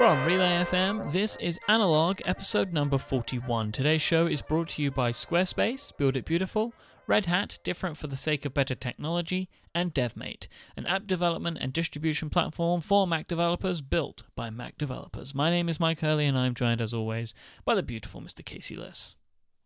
[0.00, 3.70] From Relay FM, this is Analog, episode number 41.
[3.70, 6.72] Today's show is brought to you by Squarespace, Build It Beautiful,
[7.06, 11.74] Red Hat, different for the sake of better technology, and DevMate, an app development and
[11.74, 15.34] distribution platform for Mac developers built by Mac developers.
[15.34, 17.34] My name is Mike Hurley, and I'm joined, as always,
[17.66, 18.42] by the beautiful Mr.
[18.42, 19.16] Casey Liss.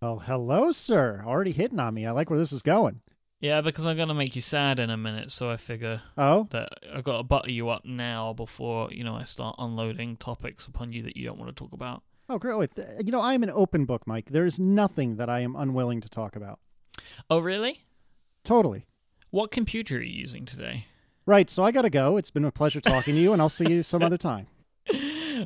[0.03, 1.23] Well, hello, sir.
[1.25, 2.07] Already hitting on me.
[2.07, 3.03] I like where this is going.
[3.45, 6.47] Yeah, because I'm going to make you sad in a minute, so I figure Oh,
[6.51, 10.67] that I've got to butter you up now before, you know, I start unloading topics
[10.67, 12.03] upon you that you don't want to talk about.
[12.31, 12.57] oh, great.
[12.57, 14.31] Wait, th- You know, I am an open book, Mike.
[14.31, 16.59] There is nothing that I am unwilling to talk about.
[17.29, 17.85] Oh, really?
[18.45, 18.87] Totally.
[19.31, 20.87] What computer are you using today?
[21.27, 21.51] Right.
[21.51, 22.17] So I got to go.
[22.17, 24.47] It's been a pleasure talking to you, and I'll see you some other time.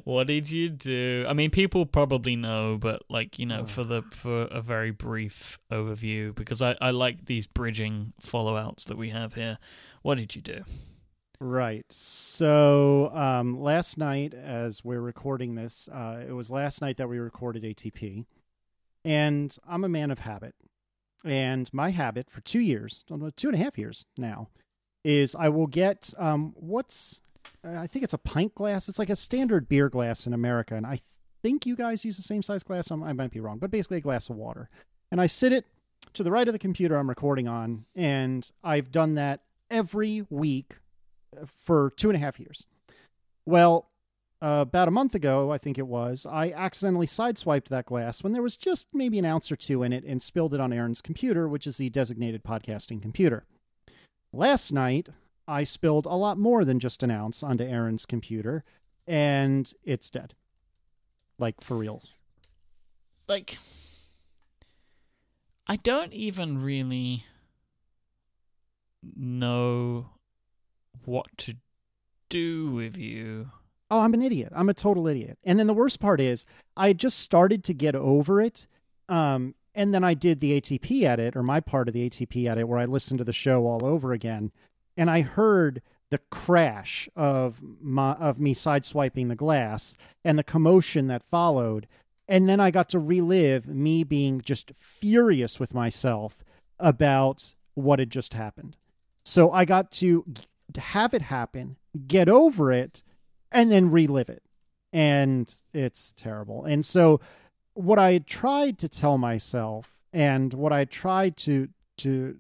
[0.05, 1.25] What did you do?
[1.29, 3.67] I mean, people probably know, but like you know, Oh.
[3.67, 8.97] for the for a very brief overview, because I I like these bridging follow-outs that
[8.97, 9.59] we have here.
[10.03, 10.65] What did you do?
[11.41, 11.87] Right.
[11.91, 17.19] So um, last night, as we're recording this, uh, it was last night that we
[17.19, 18.25] recorded ATP,
[19.05, 20.55] and I'm a man of habit.
[21.25, 23.05] And my habit for two years,
[23.37, 24.49] two and a half years now,
[25.05, 27.21] is I will get um, what's
[27.65, 28.89] I think it's a pint glass.
[28.89, 31.01] It's like a standard beer glass in America, and I
[31.43, 32.91] think you guys use the same size glass.
[32.91, 34.69] I'm- I might be wrong, but basically a glass of water.
[35.11, 35.67] And I sit it
[36.15, 40.79] to the right of the computer I'm recording on, and I've done that every week
[41.47, 42.67] for two and a half years.
[43.47, 43.91] Well,
[44.41, 48.33] uh, about a month ago, I think it was, I accidentally sideswiped that glass when
[48.33, 51.01] there was just maybe an ounce or two in it and spilled it on Erin's
[51.01, 53.45] computer, which is the designated podcasting computer.
[54.33, 55.09] Last night,
[55.49, 58.65] I spilled a lot more than just an ounce onto Erin's computer,
[59.07, 60.35] and it's dead.
[61.39, 62.03] Like for real.
[63.27, 63.59] Like,
[65.67, 67.25] I don't even really
[69.17, 70.11] know
[71.05, 71.57] what to
[72.29, 73.51] do with you.
[73.91, 74.53] Oh, I'm an idiot.
[74.55, 75.39] I'm a total idiot.
[75.45, 76.45] And then the worst part is,
[76.77, 78.67] I just started to get over it.
[79.09, 82.69] Um, and then I did the ATP edit, or my part of the ATP edit,
[82.69, 84.53] where I listened to the show all over again.
[84.99, 89.95] And I heard the crash of my of me sideswiping the glass
[90.25, 91.87] and the commotion that followed.
[92.27, 96.45] And then I got to relive me being just furious with myself
[96.79, 98.77] about what had just happened.
[99.25, 100.25] So I got to
[100.77, 101.77] have it happen,
[102.07, 103.03] get over it,
[103.53, 104.43] and then relive it.
[104.93, 106.65] And it's terrible.
[106.65, 107.21] And so
[107.75, 112.37] what I tried to tell myself and what I tried to to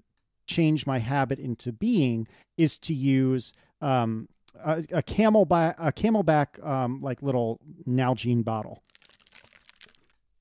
[0.48, 2.26] change my habit into being
[2.56, 4.28] is to use um,
[4.64, 8.82] a, a CamelBak a CamelBak um, like little Nalgene bottle.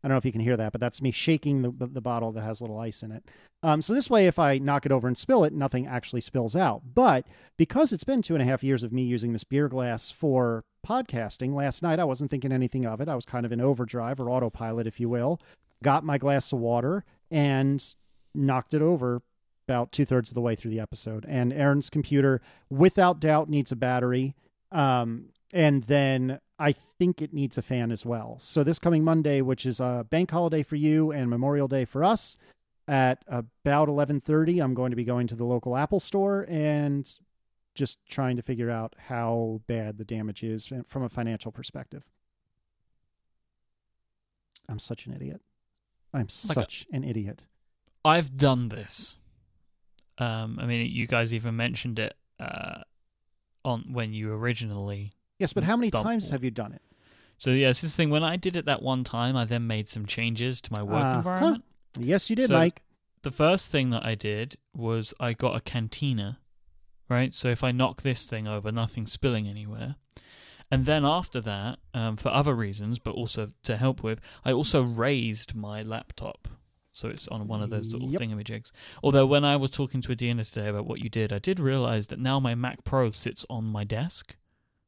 [0.03, 2.01] I don't know if you can hear that, but that's me shaking the, the, the
[2.01, 3.25] bottle that has little ice in it.
[3.63, 6.55] Um, so this way, if I knock it over and spill it, nothing actually spills
[6.55, 6.81] out.
[6.93, 7.25] But
[7.57, 10.63] because it's been two and a half years of me using this beer glass for
[10.85, 13.09] podcasting, last night I wasn't thinking anything of it.
[13.09, 15.41] I was kind of in overdrive or autopilot, if you will.
[15.83, 17.83] Got my glass of water and
[18.33, 19.21] knocked it over
[19.67, 21.25] about two thirds of the way through the episode.
[21.27, 24.33] And Erin's computer, without doubt, needs a battery.
[24.71, 28.37] Um, and then I think it needs a fan as well.
[28.39, 32.03] So this coming Monday, which is a bank holiday for you and Memorial Day for
[32.03, 32.37] us,
[32.87, 37.11] at about 11:30, I'm going to be going to the local Apple store and
[37.75, 42.03] just trying to figure out how bad the damage is from a financial perspective.
[44.69, 45.41] I'm such an idiot.
[46.13, 47.45] I'm Like a- such an idiot.
[48.05, 49.19] I've done this.
[50.17, 52.81] Um, I mean, you guys even mentioned it uh,
[53.63, 55.11] on when you originally.
[55.39, 56.81] Yes, but how many times have you done it?
[57.37, 58.09] So yeah, it's this thing.
[58.09, 61.03] When I did it that one time, I then made some changes to my work
[61.03, 61.17] Uh-huh.
[61.17, 61.63] environment.
[61.99, 62.81] Yes, you did, So- Mike.
[63.23, 66.37] The first thing that I did was I got a Contigo,
[67.09, 67.33] right?
[67.33, 69.95] So if I knock this thing over, nothing's spilling anywhere.
[70.71, 74.81] And then after that, um, for other reasons, but also to help with, I also
[74.81, 76.47] raised my laptop.
[76.97, 78.19] So it's on one of those little Yep.
[78.21, 78.71] thingamajigs.
[79.03, 82.07] Although when I was talking to Adina today about what you did, I did realize
[82.07, 84.35] that now my Mac Pro sits on my desk.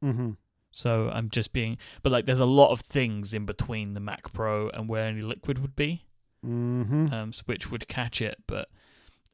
[0.04, 0.30] Mm-hmm.
[0.72, 4.32] So I'm just being, but like there's a lot of things in between the Mac
[4.32, 6.04] Pro and where any liquid would be,
[6.44, 7.12] Mm-hmm.
[7.12, 8.38] um, which would catch it.
[8.46, 8.68] But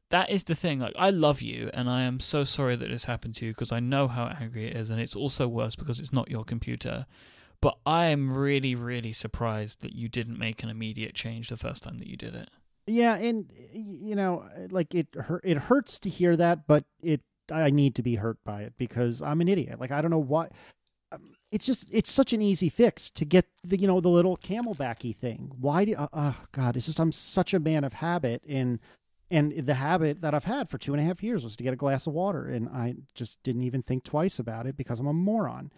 [0.09, 0.79] that is the thing.
[0.79, 3.71] Like I love you, and I am so sorry that this happened to you because
[3.71, 7.05] I know how angry it is, and it's also worse because it's not your computer.
[7.59, 11.81] But I am really, really surprised that you didn't make an immediate change the first
[11.81, 12.49] time that you did it.
[12.87, 15.41] Yeah, and you know, like it hurt.
[15.43, 17.21] It hurts to hear that, but it.
[17.49, 19.79] I need to be hurt by it because I'm an idiot.
[19.79, 20.49] Like I don't know why.
[21.13, 24.35] um, It's just it's such an easy fix to get the you know the little
[24.37, 25.51] camelbacky thing.
[25.59, 26.75] Why do uh, oh god?
[26.75, 28.79] It's just I'm such a man of habit and
[29.31, 31.73] and the habit that I've had for two and a half years was to get
[31.73, 35.07] a glass of water and I just didn't even think twice about it because I'm
[35.07, 35.71] a moron.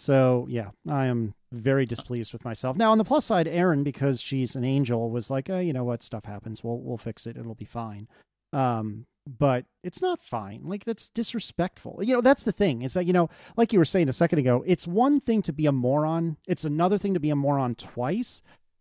[0.00, 2.74] So yeah, I am very displeased with myself.
[2.74, 5.84] Now on the plus side, Erin, because she's an angel, was like, oh, you know
[5.84, 6.64] what, stuff happens.
[6.64, 7.36] We'll we'll fix it.
[7.36, 8.08] It'll be fine.
[8.54, 10.62] Um, but it's not fine.
[10.64, 12.00] Like that's disrespectful.
[12.02, 14.38] You know, that's the thing is that you know, like you were saying a second
[14.38, 16.38] ago, it's one thing to be a moron.
[16.48, 18.40] It's another thing to be a moron twice.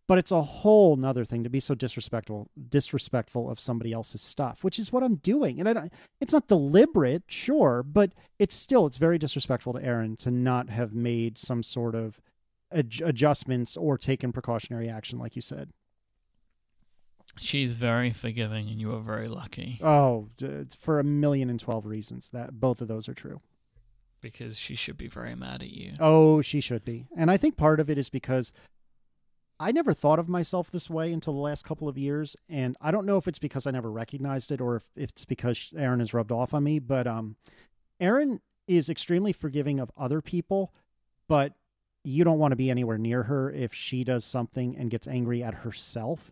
[0.09, 4.63] But it's a whole nother thing to be so disrespectful, disrespectful of somebody else's stuff,
[4.63, 5.59] which is what I'm doing.
[5.59, 10.15] And I don't, it's not deliberate, sure, but it's still it's very disrespectful to Erin
[10.17, 12.19] to not have made some sort of
[12.71, 15.69] ad- adjustments or taken precautionary action, like you said.
[17.39, 20.29] She's very forgiving, and you are very lucky Oh,
[20.77, 23.41] for a million and twelve reasons that both of those are true.
[24.21, 25.93] because she should be very mad at you.
[25.99, 27.05] Oh, she should be.
[27.15, 28.51] And I think part of it is because
[29.59, 32.35] I never thought of myself this way until the last couple of years.
[32.47, 35.73] And I don't know if it's because I never recognized it or if it's because
[35.75, 36.79] Erin has rubbed off on me.
[36.79, 37.35] But um,
[37.99, 40.73] Erin is extremely forgiving of other people,
[41.27, 41.53] but
[42.03, 45.43] you don't want to be anywhere near her if she does something and gets angry
[45.43, 46.31] at herself,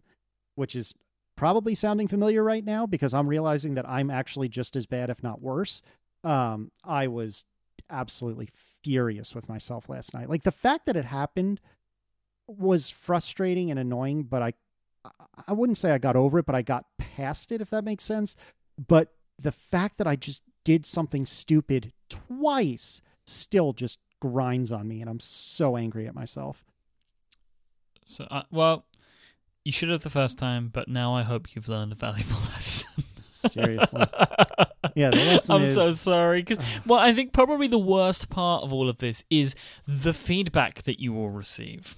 [0.56, 0.94] which is
[1.36, 5.22] probably sounding familiar right now because I'm realizing that I'm actually just as bad, if
[5.22, 5.82] not worse.
[6.24, 7.44] Um, I was
[7.90, 8.50] absolutely
[8.84, 10.30] furious with myself last night.
[10.30, 11.60] Like the fact that it happened
[12.48, 14.54] was frustrating and annoying, but I
[15.48, 18.04] I wouldn't say I got over it, but I got past it if that makes
[18.04, 18.36] sense.
[18.88, 25.00] But the fact that I just did something stupid twice still just grinds on me
[25.02, 26.66] and I'm so angry at myself.
[28.04, 28.86] So, uh, well,
[29.64, 33.04] you should have the first time, but now I hope you've learned a valuable lesson.
[33.30, 34.06] Seriously.
[34.96, 36.42] Yeah, the lesson I'm is so sorry.
[36.42, 39.54] Because, well, I think probably the worst part of all of this is
[39.86, 41.96] the feedback that you will receive.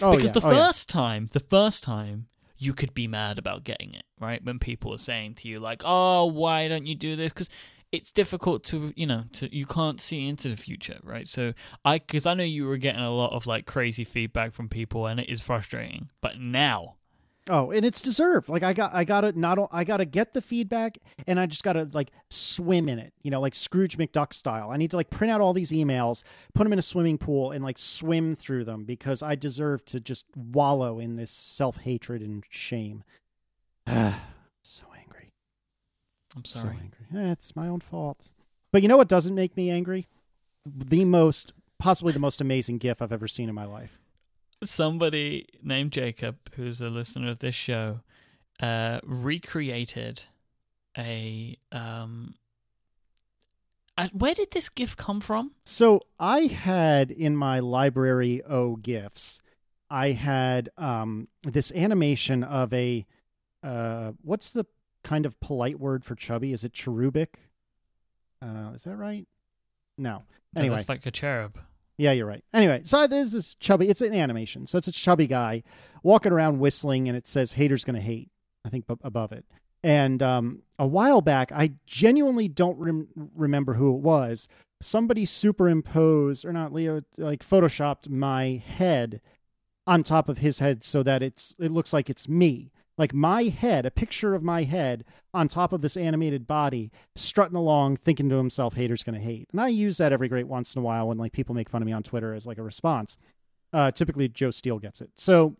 [0.00, 0.40] Oh, because yeah.
[0.40, 0.66] the Oh, yeah.
[0.66, 2.26] first time, the first time,
[2.58, 4.42] you could be mad about getting it, right?
[4.44, 7.32] When people are saying to you, like, oh, why don't you do this?
[7.32, 7.48] Because
[7.90, 11.26] it's difficult to, you know, to you can't see into the future, right?
[11.26, 11.52] So
[11.84, 15.06] I, because I know you were getting a lot of like crazy feedback from people,
[15.06, 16.08] and it is frustrating.
[16.20, 16.96] But now,
[17.50, 18.48] Oh, and it's deserved.
[18.48, 21.46] Like I got, I got to not, I got to get the feedback, and I
[21.46, 23.12] just got to like swim in it.
[23.22, 24.70] You know, like Scrooge McDuck style.
[24.70, 26.22] I need to like print out all these emails,
[26.54, 29.98] put them in a swimming pool, and like swim through them because I deserve to
[29.98, 33.02] just wallow in this self hatred and shame.
[33.88, 35.32] so angry,
[36.36, 36.78] I'm so sorry.
[36.80, 37.28] angry.
[37.28, 38.32] Eh, it's my own fault.
[38.70, 40.06] But you know what doesn't make me angry?
[40.64, 43.98] The most, possibly the most amazing GIF I've ever seen in my life.
[44.64, 48.00] Somebody named Jacob, who's a listener of this show,
[48.60, 50.24] uh, recreated
[50.96, 52.34] a um.
[53.96, 55.52] uh, where did this gift come from?
[55.64, 59.40] So I had in my library O gifts,
[59.90, 63.06] I had um, this animation of a
[63.62, 64.64] uh, what's the
[65.04, 66.52] kind of polite word for chubby?
[66.52, 67.38] Is it cherubic?
[68.40, 69.26] Uh, is that right?
[69.98, 70.24] No.
[70.56, 71.58] Anyway, it's like a cherub.
[71.98, 72.44] Yeah, you're right.
[72.52, 73.88] Anyway, so there's this chubby.
[73.88, 75.62] It's an animation, so it's a chubby guy
[76.02, 78.30] walking around whistling, and it says "Haters gonna hate."
[78.64, 79.44] I think bu- above it.
[79.82, 84.46] And um, a while back, I genuinely don't rem- remember who it was.
[84.80, 89.20] Somebody superimposed, or not, Leo, like photoshopped my head
[89.86, 92.70] on top of his head so that it's it looks like it's me.
[92.98, 97.56] Like my head, a picture of my head on top of this animated body, strutting
[97.56, 100.80] along, thinking to himself, "Haters gonna hate." And I use that every great once in
[100.80, 103.16] a while when like people make fun of me on Twitter as like a response.
[103.72, 105.10] Uh, typically, Joe Steel gets it.
[105.16, 105.56] So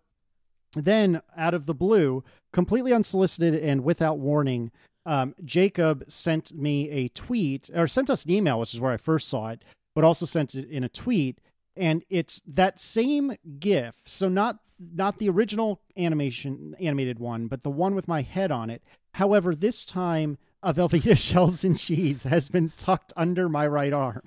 [0.75, 4.71] then, out of the blue, completely unsolicited and without warning,
[5.07, 8.97] um, Jacob sent me a tweet or sent us an email, which is where I
[8.99, 9.63] first saw it,
[9.95, 11.39] but also sent it in a tweet.
[11.77, 13.97] And it's that same GIF.
[14.05, 14.59] So not
[14.95, 18.83] not the original animation animated one, but the one with my head on it.
[19.15, 24.23] However, this time a Velveeta shells and cheese has been tucked under my right arm.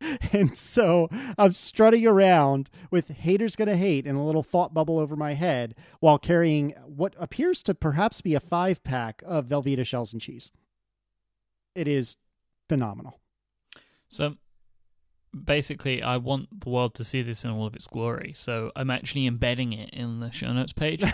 [0.32, 5.16] And so I'm strutting around with haters gonna hate and a little thought bubble over
[5.16, 10.12] my head while carrying what appears to perhaps be a five pack of Velveeta shells
[10.12, 10.52] and cheese.
[11.74, 12.16] It is
[12.68, 13.18] phenomenal.
[14.08, 14.36] So
[15.44, 18.32] basically, I want the world to see this in all of its glory.
[18.34, 21.04] So I'm actually embedding it in the show notes page.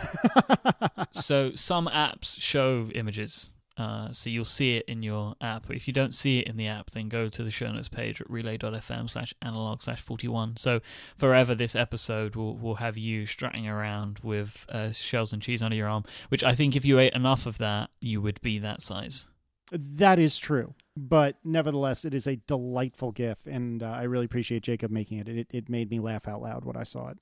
[1.11, 3.51] so some apps show images.
[3.77, 5.69] Uh, so you'll see it in your app.
[5.69, 8.21] If you don't see it in the app, then go to the show notes page
[8.21, 10.57] at relay.fm slash analog slash 41.
[10.57, 10.81] So
[11.17, 15.77] forever this episode will, will have you strutting around with uh, shells and cheese under
[15.77, 18.81] your arm, which I think if you ate enough of that, you would be that
[18.81, 19.27] size.
[19.73, 20.75] that is true.
[20.97, 25.29] But nevertheless, it is a delightful GIF, and uh, I really appreciate Jacob making it.
[25.29, 25.47] it.
[25.51, 27.19] It made me laugh out loud when I saw it.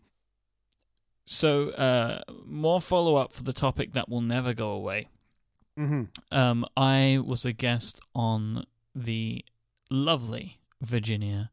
[1.25, 5.09] So uh, more follow up for the topic that will never go away.
[5.79, 6.03] Mm-hmm.
[6.37, 8.65] Um, I was a guest on
[8.95, 9.45] the
[9.91, 11.51] lovely Virginia,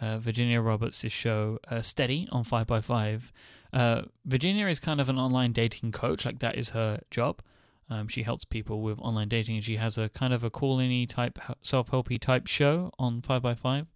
[0.00, 3.30] uh, Virginia Roberts' show uh, Steady on 5by5.
[3.72, 7.42] Uh, Virginia is kind of an online dating coach, like that is her job.
[7.90, 11.06] Um, she helps people with online dating, and she has a kind of a call-in
[11.06, 13.86] type, self-helpy type show on 5by5.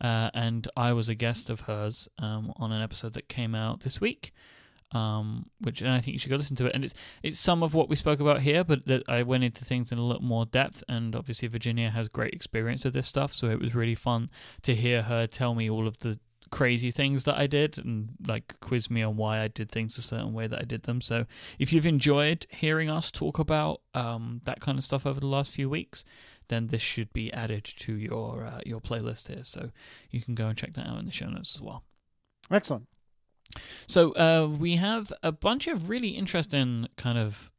[0.00, 3.80] Uh, and I was a guest of hers um, on an episode that came out
[3.80, 4.32] this week
[4.94, 6.74] um, which and I think you should go listen to it.
[6.74, 9.64] And it's it's some of what we spoke about here, but that I went into
[9.64, 10.84] things in a little more depth.
[10.88, 14.30] And obviously, Virginia has great experience with this stuff, so it was really fun
[14.62, 16.18] to hear her tell me all of the
[16.54, 20.02] crazy things that I did and like quiz me on why I did things a
[20.02, 21.00] certain way that I did them.
[21.00, 21.26] So
[21.58, 25.52] if you've enjoyed hearing us talk about um, that kind of stuff over the last
[25.52, 26.04] few weeks,
[26.46, 29.42] then this should be added to your uh, your playlist here.
[29.42, 29.70] So
[30.10, 31.82] you can go and check that out in the show notes as well.
[32.52, 32.86] Excellent.
[33.88, 37.50] So uh, we have a bunch of really interesting kind of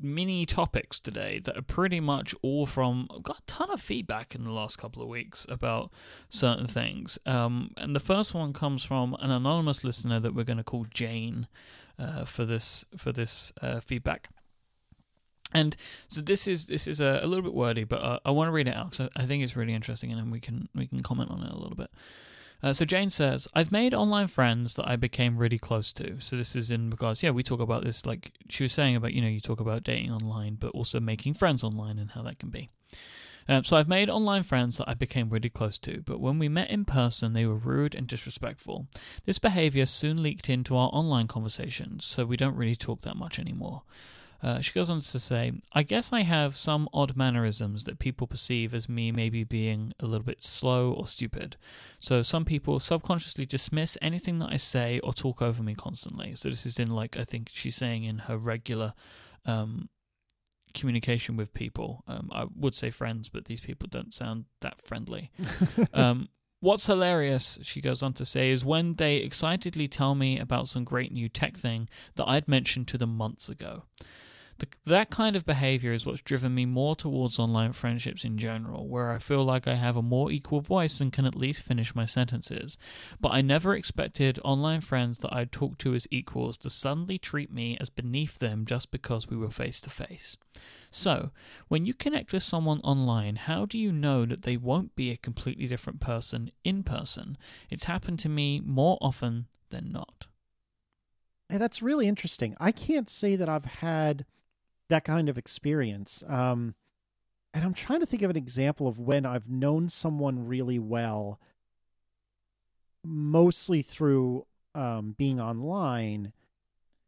[0.00, 4.34] mini topics today that are pretty much all from I've got a ton of feedback
[4.34, 5.90] in the last couple of weeks about
[6.28, 7.18] certain things.
[7.26, 10.86] Um, and the first one comes from an anonymous listener that we're going to call
[10.92, 11.46] Jane
[11.98, 14.28] uh, for this for this uh, feedback.
[15.52, 15.76] And
[16.08, 18.52] so this is this is a, a little bit wordy but uh, I want to
[18.52, 20.86] read it out because I, I think it's really interesting and then we can we
[20.86, 21.90] can comment on it a little bit
[22.62, 26.20] uh, so Jane says, I've made online friends that I became really close to.
[26.20, 29.14] So this is in regards, yeah, we talk about this, like she was saying about,
[29.14, 32.38] you know, you talk about dating online, but also making friends online and how that
[32.38, 32.68] can be.
[33.48, 36.48] Um, so I've made online friends that I became really close to, but when we
[36.48, 38.86] met in person, they were rude and disrespectful.
[39.24, 43.38] This behavior soon leaked into our online conversations, so we don't really talk that much
[43.38, 43.82] anymore.
[44.42, 48.26] Uh, she goes on to say, I guess I have some odd mannerisms that people
[48.26, 51.56] perceive as me maybe being a little bit slow or stupid.
[51.98, 56.34] So some people subconsciously dismiss anything that I say or talk over me constantly.
[56.34, 58.94] So this is in, like, I think she's saying in her regular
[59.44, 59.90] um,
[60.72, 62.02] communication with people.
[62.08, 65.30] Um, I would say friends, but these people don't sound that friendly.
[65.92, 66.28] um,
[66.62, 70.84] What's hilarious, she goes on to say, is when they excitedly tell me about some
[70.84, 73.84] great new tech thing that I'd mentioned to them months ago.
[74.60, 78.86] The, that kind of behavior is what's driven me more towards online friendships in general,
[78.86, 81.94] where I feel like I have a more equal voice and can at least finish
[81.94, 82.76] my sentences.
[83.18, 87.50] But I never expected online friends that I'd talk to as equals to suddenly treat
[87.50, 90.36] me as beneath them just because we were face to face.
[90.90, 91.30] So,
[91.68, 95.16] when you connect with someone online, how do you know that they won't be a
[95.16, 97.38] completely different person in person?
[97.70, 100.26] It's happened to me more often than not.
[101.48, 102.56] Hey, that's really interesting.
[102.60, 104.26] I can't say that I've had
[104.90, 106.22] that kind of experience.
[106.28, 106.74] Um,
[107.52, 111.40] and I'm trying to think of an example of when I've known someone really well,
[113.04, 116.32] mostly through um, being online,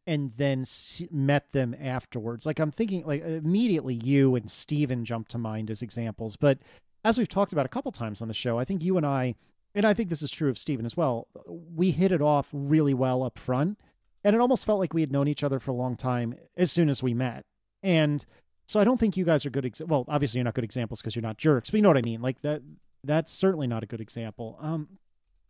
[0.07, 0.65] and then
[1.13, 2.45] met them afterwards.
[2.45, 6.37] Like I'm thinking, like immediately, you and Steven jump to mind as examples.
[6.37, 6.59] But
[7.05, 9.37] as we've talked about a couple times on the show, I think you and I,
[9.75, 12.95] and I think this is true of Steven as well, we hit it off really
[12.95, 13.79] well up front.
[14.25, 16.71] And it almost felt like we had known each other for a long time as
[16.71, 17.45] soon as we met.
[17.83, 18.25] And
[18.67, 19.71] so I don't think you guys are good.
[19.87, 22.03] Well, obviously you're not good examples because you're not jerks, but you know what I
[22.03, 22.23] mean.
[22.23, 22.63] Like that.
[23.05, 24.57] That's certainly not a good example.
[24.61, 24.87] Um,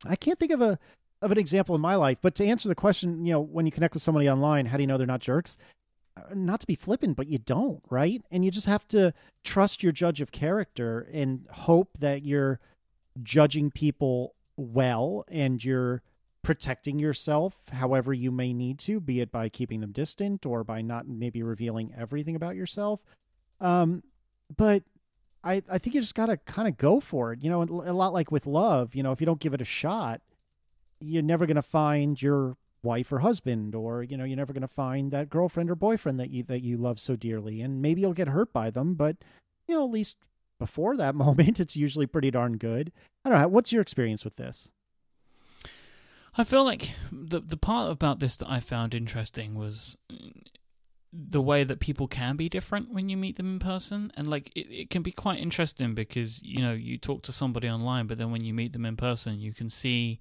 [0.06, 0.78] I can't think of a
[1.20, 3.72] of an example in my life, but to answer the question, you know, when you
[3.72, 5.56] connect with somebody online, how do you know they're not jerks?
[6.16, 8.22] Uh, not to be flippant, but you don't, right?
[8.30, 12.58] And you just have to trust your judge of character and hope that you're
[13.22, 16.02] judging people well and you're
[16.42, 20.82] protecting yourself however you may need to, be it by keeping them distant or by
[20.82, 23.04] not maybe revealing everything about yourself.
[23.60, 24.02] Um,
[24.56, 24.82] but
[25.44, 27.42] I, I think you just got to kind of go for it.
[27.42, 29.64] You know, a lot like with love, you know, if you don't give it a
[29.64, 30.20] shot,
[31.00, 34.60] you're never going to find your wife or husband or you know you're never going
[34.60, 38.00] to find that girlfriend or boyfriend that you that you love so dearly and maybe
[38.00, 39.16] you'll get hurt by them but
[39.68, 40.16] you know at least
[40.58, 42.90] before that moment it's usually pretty darn good
[43.24, 44.72] i don't know what's your experience with this
[46.36, 49.96] I feel like the the part about this that I found interesting was
[51.12, 54.10] the way that people can be different when you meet them in person.
[54.16, 57.68] And like it, it can be quite interesting because you know you talk to somebody
[57.68, 60.20] online but then when you meet them in person you can see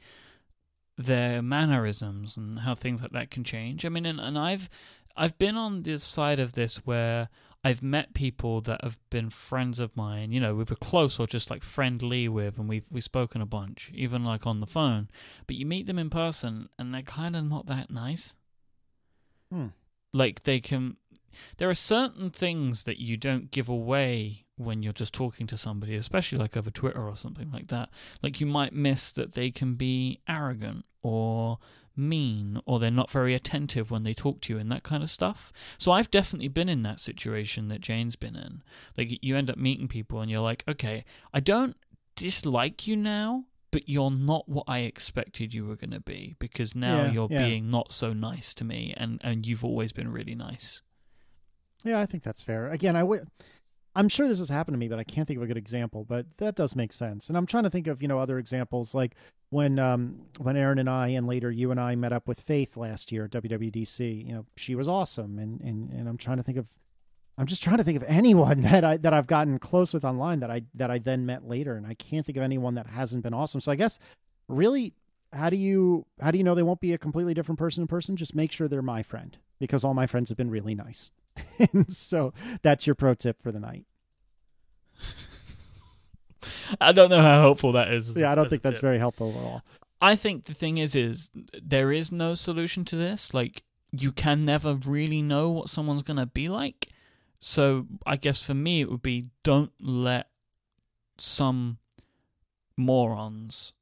[0.98, 3.86] their mannerisms and how things like that can change.
[3.86, 4.70] I mean and, and i've
[5.15, 7.30] i've been on this side of this where
[7.63, 11.27] I've met people that have been friends of mine, you know, we were close or
[11.27, 15.10] just like friendly with, and we've we've spoken a bunch, even like on the phone.
[15.46, 18.34] But you meet them in person, and they're kind of not that nice.
[19.51, 19.68] Hmm.
[20.12, 20.98] Like they can,
[21.58, 25.96] there are certain things that you don't give away when you're just talking to somebody,
[25.96, 27.89] especially like over Twitter or something like that.
[28.24, 31.60] Like you might miss that they can be arrogant or
[31.95, 35.10] mean or they're not very attentive when they talk to you and that kind of
[35.10, 35.51] stuff.
[35.77, 38.63] So I've definitely been in that situation that Jane's been in.
[38.98, 41.75] Like you end up meeting people and you're like, okay, I don't
[42.15, 46.75] dislike you now, but you're not what I expected you were going to be because
[46.75, 47.38] now Yeah, you're yeah.
[47.48, 50.81] being not so nice to me, and and you've always been really nice.
[51.83, 52.67] Yeah, I think that's fair.
[52.69, 53.25] Again, I w-
[53.95, 56.05] I'm sure this has happened to me, but I can't think of a good example.
[56.07, 57.27] But that does make sense.
[57.27, 59.15] And I'm trying to think of you know other examples like
[59.50, 62.77] when um when Erin and I and later you and I met up with Faith
[62.77, 64.27] last year at WWDC.
[64.27, 66.69] You know, she was awesome, and and and I'm trying to think of.
[67.38, 70.39] I'm just trying to think of anyone that I that I've gotten close with online
[70.39, 73.24] that I that I then met later, and I can't think of anyone that hasn't
[73.24, 73.62] been awesome.
[73.62, 74.00] So I guess
[74.48, 74.93] really,
[75.33, 77.88] how do you how do you know they won't be a completely different person in
[77.88, 78.15] person?
[78.15, 81.12] Just make sure they're my friend because all my friends have been really nice.
[81.74, 83.86] and so that's your pro tip for the night.
[86.82, 88.16] I don't know how helpful that is.
[88.16, 89.64] Yeah, I don't think that's very helpful at all.
[90.02, 91.30] I think the thing is, is
[91.62, 93.34] there is no solution to this.
[93.34, 96.88] Like you can never really know what someone's gonna be like.
[97.40, 100.30] So I guess for me, it would be don't let
[101.18, 101.78] some
[102.78, 103.74] morons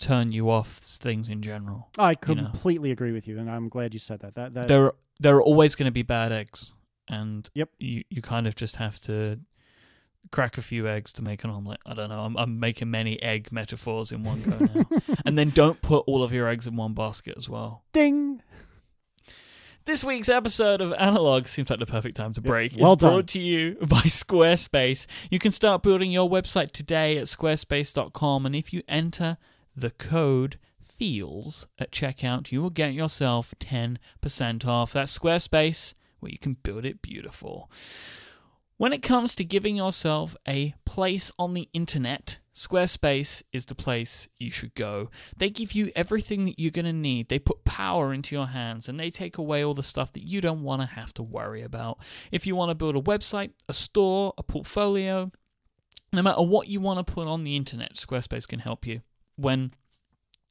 [0.00, 1.90] turn you off things in general.
[1.98, 4.34] I completely agree with you, and I'm glad you said that.
[4.34, 6.72] That that There, there are always going to be bad eggs,
[7.08, 7.68] and Yep.
[7.78, 9.38] you you kind of just have to
[10.32, 11.80] crack a few eggs to make an omelet.
[11.86, 12.20] I don't know.
[12.20, 15.00] I'm, I'm making many egg metaphors in one go now.
[15.24, 17.84] and then don't put all of your eggs in one basket as well.
[17.92, 18.42] ding.
[19.86, 22.76] This week's episode of Analog seems like the perfect time to break.
[22.78, 25.06] well it's brought to you by Squarespace.
[25.30, 29.38] You can start building your website today at squarespace.com, and if you enter
[29.74, 30.58] the code
[31.00, 34.92] FEELS at checkout, you will get yourself 10% off.
[34.92, 37.70] That's Squarespace, where you can build it beautiful.
[38.76, 44.28] When it comes to giving yourself a place on the internet, Squarespace is the place
[44.38, 45.08] you should go.
[45.34, 47.30] They give you everything that you're going to need.
[47.30, 50.42] They put power into your hands and they take away all the stuff that you
[50.42, 51.98] don't want to have to worry about.
[52.30, 55.32] If you want to build a website, a store, a portfolio,
[56.12, 59.00] no matter what you want to put on the internet, Squarespace can help you.
[59.36, 59.72] When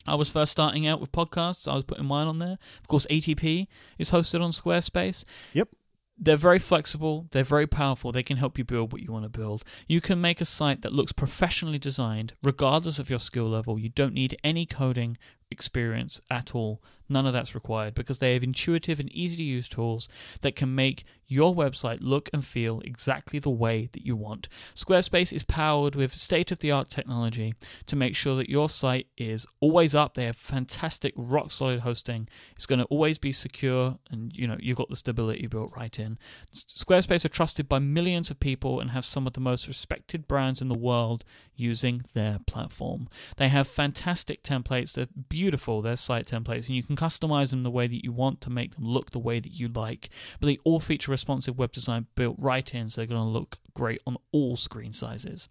[0.07, 2.57] I was first starting out with podcasts, I was putting mine on there.
[2.81, 5.69] Of course, ATP is hosted on Squarespace Yep.
[6.17, 9.29] they're very flexible, they're very powerful, they can help you build what you want to
[9.29, 9.63] build.
[9.87, 13.77] You can make a site that looks professionally designed, regardless of your skill level.
[13.79, 15.17] You don't need any coding
[15.51, 16.81] experience at all.
[17.09, 20.07] None of that's required because they have intuitive and easy to use tools
[20.41, 24.49] that can make your website look and feel exactly the way that you want.
[24.75, 27.53] Squarespace is powered with state of the art technology
[27.85, 30.15] to make sure that your site is always up.
[30.15, 32.27] They have fantastic rock solid hosting.
[32.55, 35.97] It's going to always be secure and you know, you've got the stability built right
[35.99, 36.17] in.
[36.53, 40.61] Squarespace are trusted by millions of people and have some of the most respected brands
[40.61, 41.23] in the world
[41.55, 43.07] using their platform.
[43.37, 44.93] They have fantastic templates.
[44.93, 48.41] They're beautiful, their site templates, and you can customize them the way that you want
[48.41, 50.09] to make them look the way that you like.
[50.39, 53.57] But they all feature responsive web design built right in, so they're going to look
[53.73, 55.47] great on all screen sizes.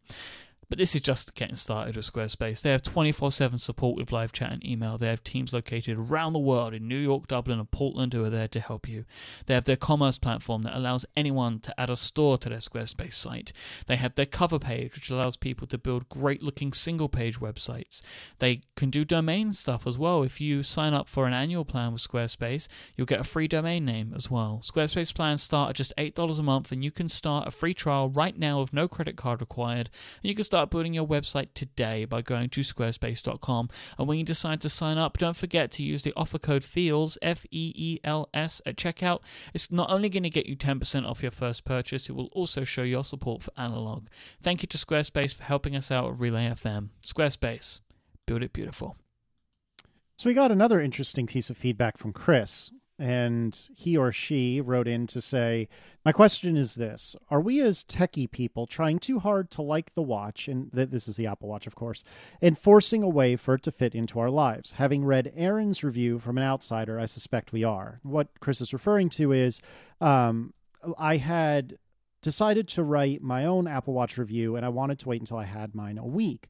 [0.68, 2.61] But this is just getting started with Squarespace.
[2.61, 4.98] They have 24 7 support with live chat and email.
[4.98, 8.31] They have teams located around the world in New York, Dublin, and Portland who are
[8.31, 9.07] there to help you.
[9.46, 13.14] They have their commerce platform that allows anyone to add a store to their Squarespace
[13.14, 13.52] site.
[13.87, 18.02] They have their cover page, which allows people to build great looking single page websites.
[18.38, 20.22] They can do domain stuff as well.
[20.22, 23.87] If you sign up for an annual plan with Squarespace, you'll get a free domain
[23.87, 24.61] name as well.
[24.62, 28.11] Squarespace plans start at just $8 a month, and you can start a free trial
[28.11, 29.88] right now with no credit card required.
[30.22, 33.68] And you can start building your website today by going to squarespace.com.
[33.98, 37.18] And when you decide to sign up, don't forget to use the offer code FEELS,
[37.22, 39.20] F E E L S, at checkout.
[39.54, 42.64] It's not only going to get you 10% off your first purchase, it will also
[42.64, 44.08] show your support for analog.
[44.40, 46.90] Thank you to Squarespace for helping us out at Relay FM.
[47.04, 47.80] Squarespace,
[48.26, 48.96] build it beautiful.
[50.16, 54.88] So we got another interesting piece of feedback from Chris, and he or she wrote
[54.88, 55.68] in to say,
[56.04, 60.02] "My question is this: Are we as techie people trying too hard to like the
[60.02, 62.04] watch, and th- this is the Apple Watch, of course,
[62.42, 64.72] and forcing a way for it to fit into our lives?
[64.74, 68.00] Having read Erin's review from an outsider, I suspect we are.
[68.02, 69.61] What Chris is referring to is,
[70.00, 70.54] um,
[70.98, 71.78] I had."
[72.20, 75.44] Decided to write my own Apple Watch review, and I wanted to wait until I
[75.44, 76.48] had mine a week.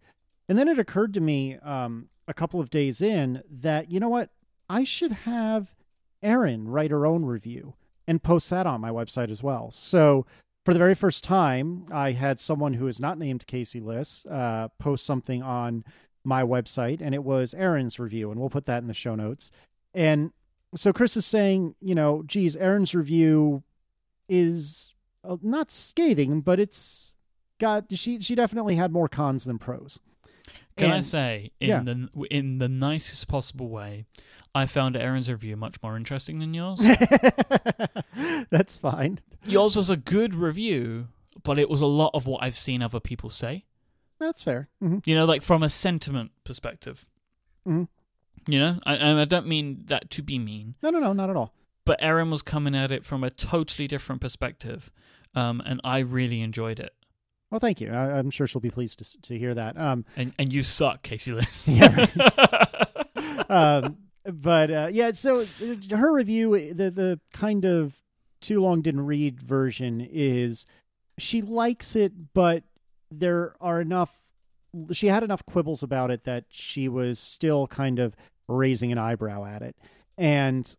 [0.49, 4.09] And then it occurred to me um, a couple of days in that, you know
[4.09, 4.31] what?
[4.71, 5.75] I should have
[6.23, 7.75] Erin write her own review
[8.07, 9.71] and post that on my website as well.
[9.71, 10.27] So
[10.65, 14.69] for the very first time, I had someone who is not named Casey Liss uh,
[14.79, 15.85] post something on
[16.25, 19.51] my website, and it was Erin's review, and we'll put that in the show notes.
[19.95, 20.33] And
[20.75, 23.63] so Chris is saying, you know, geez, Erin's review
[24.29, 24.93] is
[25.25, 27.15] uh, not scathing, but it's
[27.59, 30.01] got she she definitely had more cons than pros.
[30.79, 31.83] Can I say, in yeah.
[31.83, 34.07] the in the nicest possible way,
[34.55, 36.81] I found Erin's review much more interesting than yours.
[38.51, 39.21] That's fine.
[39.47, 41.09] yours was a good review,
[41.43, 43.65] but it was a lot of what I've seen other people say.
[44.19, 44.69] That's fair.
[44.81, 47.07] hmm You know, like from a sentiment perspective.
[47.67, 47.89] Mhm.
[48.49, 51.29] You know, I, and I don't mean that to be mean, No, no, no, not
[51.31, 51.53] at all.
[51.85, 54.91] but Erin was coming at it from a totally different perspective,
[55.35, 56.95] um, and I really enjoyed it.
[57.51, 57.91] Well, thank you.
[57.91, 59.79] I, I'm sure she'll be pleased to to hear that.
[59.79, 61.67] Um, And and you suck, Casey Liss.
[61.69, 62.07] Yeah,
[63.49, 68.03] um, but uh, yeah, so uh, her review, the the kind of
[68.41, 70.67] too long didn't read version is
[71.19, 72.65] she likes it, but
[73.11, 74.15] there are enough.
[74.93, 78.15] She had enough quibbles about it that she was still kind of
[78.47, 79.77] raising an eyebrow at it,
[80.19, 80.77] and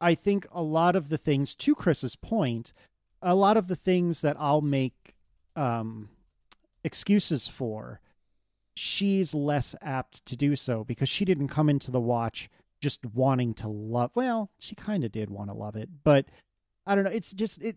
[0.00, 2.72] I think a lot of the things, to Chris's point,
[3.22, 5.01] a lot of the things that I'll make
[5.56, 6.08] um,
[6.84, 8.00] excuses for
[8.74, 12.48] she's less apt to do so because she didn't come into the watch
[12.80, 16.24] just wanting to love well she kind of did want to love it but
[16.86, 17.76] i don't know it's just it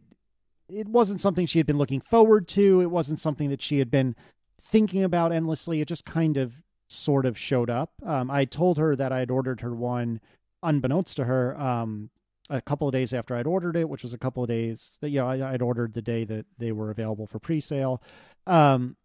[0.69, 3.91] it wasn't something she had been looking forward to it wasn't something that she had
[3.91, 4.15] been
[4.59, 7.91] thinking about endlessly it just kind of sort of showed up.
[8.05, 10.21] Um, i told her that i had ordered her one
[10.63, 12.09] unbeknownst to her um,
[12.49, 15.09] a couple of days after i'd ordered it which was a couple of days that
[15.09, 18.01] yeah I, i'd ordered the day that they were available for pre-sale
[18.47, 18.95] um,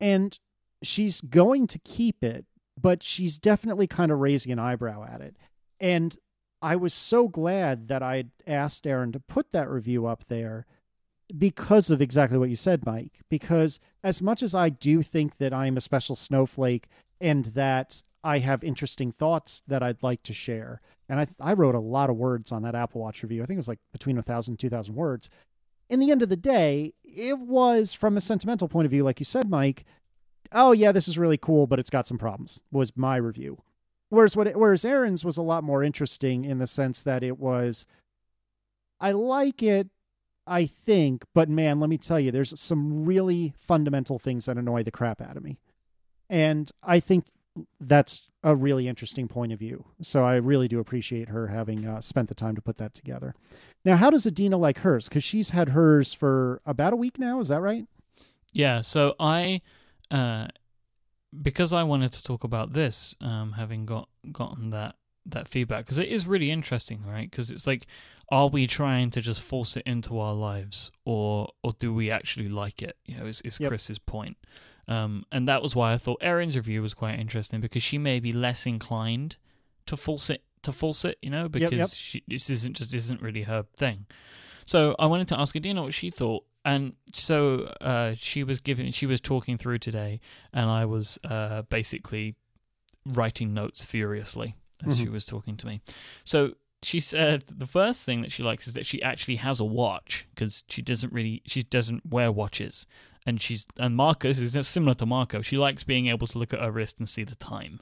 [0.00, 0.38] and
[0.82, 2.46] she's going to keep it,
[2.80, 5.36] but she's definitely kind of raising an eyebrow at it.
[5.78, 6.16] And
[6.62, 10.66] I was so glad that I asked Erin to put that review up there
[11.36, 13.20] because of exactly what you said, Mike.
[13.28, 16.88] Because as much as I do think that I'm a special snowflake
[17.20, 21.74] and that I have interesting thoughts that I'd like to share, and I, I wrote
[21.74, 23.42] a lot of words on that Apple Watch review.
[23.42, 25.28] I think it was like between a thousand, two thousand words.
[25.88, 29.18] In the end of the day, it was from a sentimental point of view, like
[29.18, 29.84] you said, Mike,
[30.52, 32.62] oh yeah, this is really cool, but it's got some problems.
[32.70, 33.60] Was my review.
[34.08, 37.86] Whereas what whereas Erin's was a lot more interesting in the sense that it was,
[39.00, 39.88] I like it,
[40.46, 44.84] I think, but man, let me tell you, there's some really fundamental things that annoy
[44.84, 45.58] the crap out of me,
[46.28, 47.26] and I think
[47.80, 49.84] that's a really interesting point of view.
[50.02, 53.34] So I really do appreciate her having uh, spent the time to put that together.
[53.84, 55.08] Now, how does Adina like hers?
[55.08, 57.40] Because she's had hers for about a week now.
[57.40, 57.84] Is that right?
[58.52, 59.60] Yeah, so I,
[60.10, 60.48] uh,
[61.42, 65.98] because I wanted to talk about this, um, having got gotten that that feedback, because
[65.98, 67.30] it is really interesting, right?
[67.30, 67.86] Because it's like,
[68.30, 72.48] are we trying to just force it into our lives, or or do we actually
[72.48, 72.96] like it?
[73.04, 73.68] You know, is is Yep.
[73.68, 74.36] Chris's point.
[74.90, 78.18] Um, and that was why I thought Erin's review was quite interesting because she may
[78.20, 79.36] be less inclined
[79.86, 81.88] to force it to force it, you know, because yep.
[81.94, 84.04] She, this isn't just isn't really her thing.
[84.66, 88.90] So I wanted to ask Adina what she thought, and so uh, she was giving,
[88.92, 90.20] she was talking through today,
[90.52, 92.34] and I was uh, basically
[93.06, 94.54] writing notes furiously
[94.86, 95.12] as she Mhm.
[95.12, 95.80] was talking to me.
[96.24, 99.64] So she said the first thing that she likes is that she actually has a
[99.64, 102.86] watch because she doesn't really, she doesn't wear watches,
[103.26, 105.42] and she's and Marcus is similar to Marco.
[105.42, 107.80] She likes being able to look at her wrist and see the time.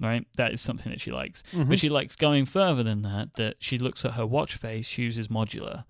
[0.00, 1.42] Right, that is something that she likes.
[1.52, 1.68] Mhm.
[1.68, 3.34] But she likes going further than that.
[3.34, 4.86] That she looks at her watch face.
[4.86, 5.84] She uses modular,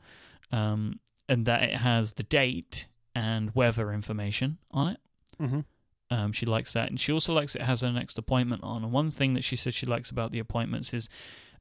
[0.50, 5.00] um, and that it has the date and weather information on it.
[5.38, 5.64] Mhm.
[6.10, 8.82] Um, she likes that, and she also likes it has her next appointment on.
[8.82, 11.10] And one thing that she says she likes about the appointments is,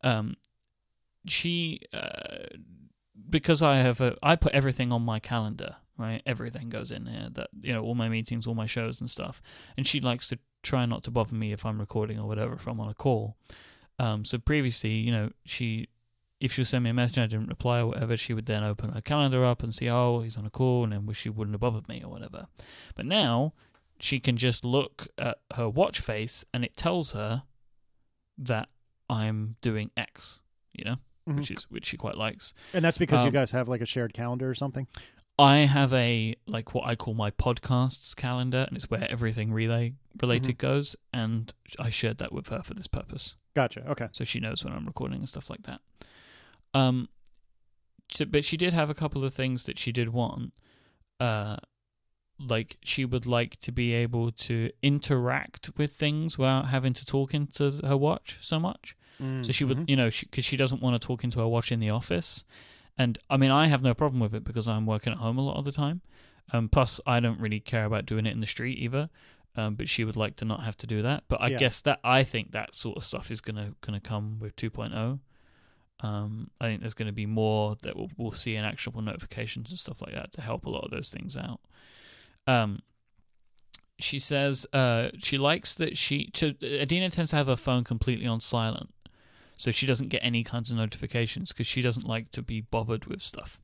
[0.03, 0.37] um,
[1.25, 2.45] she uh,
[3.29, 5.75] because I have a I put everything on my calendar.
[5.97, 7.29] Right, everything goes in here.
[7.31, 9.41] That you know, all my meetings, all my shows and stuff.
[9.77, 12.67] And she likes to try not to bother me if I'm recording or whatever if
[12.67, 13.35] I'm on a call.
[13.99, 15.87] Um, so previously, you know, she
[16.39, 18.45] if she would send me a message and I didn't reply or whatever, she would
[18.45, 21.17] then open her calendar up and see, oh, he's on a call, and then wish
[21.21, 22.45] she wouldn't have bothered me or whatever.
[22.95, 23.53] But now
[23.99, 27.41] she can just look at her watch face and it tells her
[28.37, 28.69] that
[29.09, 31.37] I'm doing X, you know, Mhm.
[31.37, 32.53] which is which she quite likes.
[32.73, 34.87] And that's because you Um, guys have like a shared calendar or something.
[35.39, 39.93] I have a like what I call my podcasts calendar, and it's where everything relay
[40.21, 43.35] related goes, and I shared that with her for this purpose.
[43.55, 43.87] Gotcha.
[43.89, 44.07] Okay.
[44.11, 45.81] so she knows when I'm recording and stuff like that.
[46.73, 47.09] Um,
[48.11, 50.53] so, but she did have a couple of things that she did want.
[51.19, 51.57] Uh,
[52.39, 57.33] like she would like to be able to interact with things without having to talk
[57.33, 58.95] into her watch so much.
[59.41, 59.89] So she would, Mhm.
[59.89, 62.43] you know, because she, doesn't want to talk into her watch in the office.
[62.97, 65.41] And I mean, I have no problem with it because I'm working at home a
[65.41, 66.01] lot of the time.
[66.53, 69.09] Um, plus, I don't really care about doing it in the street either.
[69.55, 71.23] Um, but she would like to not have to do that.
[71.27, 71.57] But I Yeah.
[71.57, 75.19] guess that I think that sort of stuff is gonna gonna come with 2.0.
[75.99, 79.71] Um, I think there's going to be more that we'll, we'll see in actionable notifications
[79.71, 81.59] and stuff like that to help a lot of those things out.
[82.45, 82.83] Um,
[83.99, 86.29] she says uh, she likes that she.
[86.35, 88.93] So Adina tends to have her phone completely on silent,
[89.57, 93.05] so she doesn't get any kinds of notifications because she doesn't like to be bothered
[93.05, 93.59] with stuff.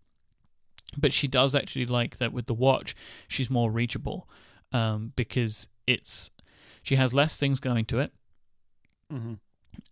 [0.97, 2.95] But she does actually like that with the watch,
[3.27, 4.27] she's more reachable.
[4.73, 6.31] um, because it's
[6.81, 8.11] she has less things going to it,
[9.09, 9.33] hmm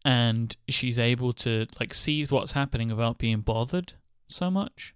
[0.06, 3.94] and she's able to like see what's happening without being bothered
[4.28, 4.94] so much.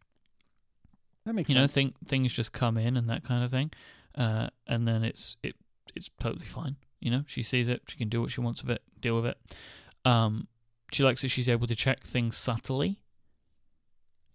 [1.26, 1.74] That makes you know, sense.
[1.74, 3.72] thing, things just come in and that kind of thing,
[4.16, 5.56] uh, and then it's it
[5.96, 6.76] it's totally fine.
[7.00, 9.26] You know, she sees it, she can do what she wants with it, deal with
[9.28, 9.38] it.
[10.06, 10.48] Um,
[10.96, 13.02] she likes that she's able to check things subtly.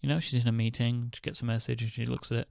[0.02, 2.48] You know, she's in a meeting, she gets a message, and she looks at it.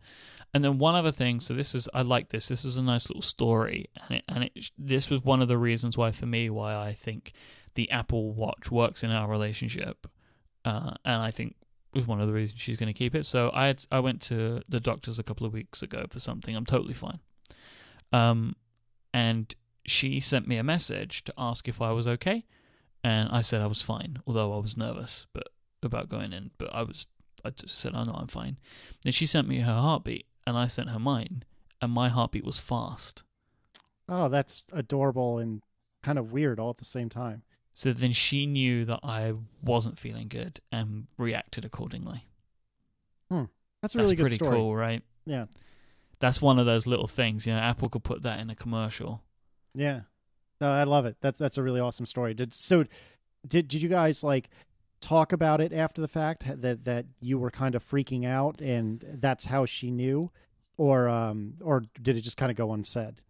[0.54, 2.48] And then one other thing, so this is I like this.
[2.48, 5.58] This is a nice little story, and it, and it this was one of the
[5.58, 7.34] reasons why for me why I think
[7.76, 10.08] the Apple Watch works in our relationship,
[10.66, 11.56] uh, and I think
[11.94, 13.26] was one of the reasons she's going to keep it.
[13.26, 16.56] So I had, I went to the doctor's a couple of weeks ago for something.
[16.56, 17.20] I'm totally fine.
[18.12, 18.56] Um,
[19.14, 19.54] and
[19.86, 22.46] she sent me a message to ask if I was okay,
[23.04, 25.50] and I said I was fine, although I was nervous, but
[25.84, 26.52] about going in.
[26.58, 27.08] But I was,
[27.46, 28.58] I just said, "Oh no, I'm fine."
[29.04, 31.44] Then she sent me her heartbeat, and I sent her mine,
[31.82, 33.24] and my heartbeat was fast.
[34.08, 35.62] Oh, that's adorable and
[36.02, 37.44] kind of weird all at the same time.
[37.74, 42.26] So then she knew that I wasn't feeling good and reacted accordingly.
[43.30, 43.44] Hmm.
[43.82, 44.58] That's a That's really good pretty story.
[44.58, 45.02] cool, right?
[45.26, 45.46] Yeah.
[46.20, 47.60] That's one of those little things, you know.
[47.60, 49.24] Apple could put that in a commercial.
[49.74, 50.02] Yeah.
[50.62, 51.18] No, I love it.
[51.22, 52.34] That's that's a really awesome story.
[52.34, 52.86] Did so
[53.48, 54.50] did did you guys like
[55.02, 59.06] talk about it after the fact that that you were kind of freaking out and
[59.20, 60.30] that's how she knew
[60.78, 63.22] or um or did it just kind of go unsaid?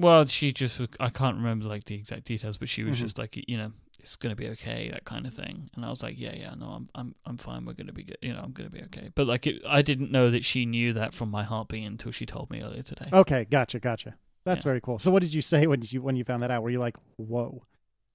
[0.00, 3.00] Well, she just I can't remember like the exact details, but she was Mhm.
[3.00, 5.70] just like, you know, it's gonna be okay, that kind of thing.
[5.74, 7.64] And I was like, yeah, yeah, no, I'm I'm I'm fine.
[7.64, 8.18] We're gonna be good.
[8.20, 9.10] You know, I'm gonna be okay.
[9.14, 12.26] But like, it, I didn't know that she knew that from my heartbeat until she
[12.26, 13.08] told me earlier today.
[13.12, 14.16] Okay, gotcha, gotcha.
[14.44, 14.70] That's Yeah.
[14.70, 14.98] very cool.
[14.98, 16.62] So what did you say when you when you found that out?
[16.62, 17.64] Were you like, "Whoa."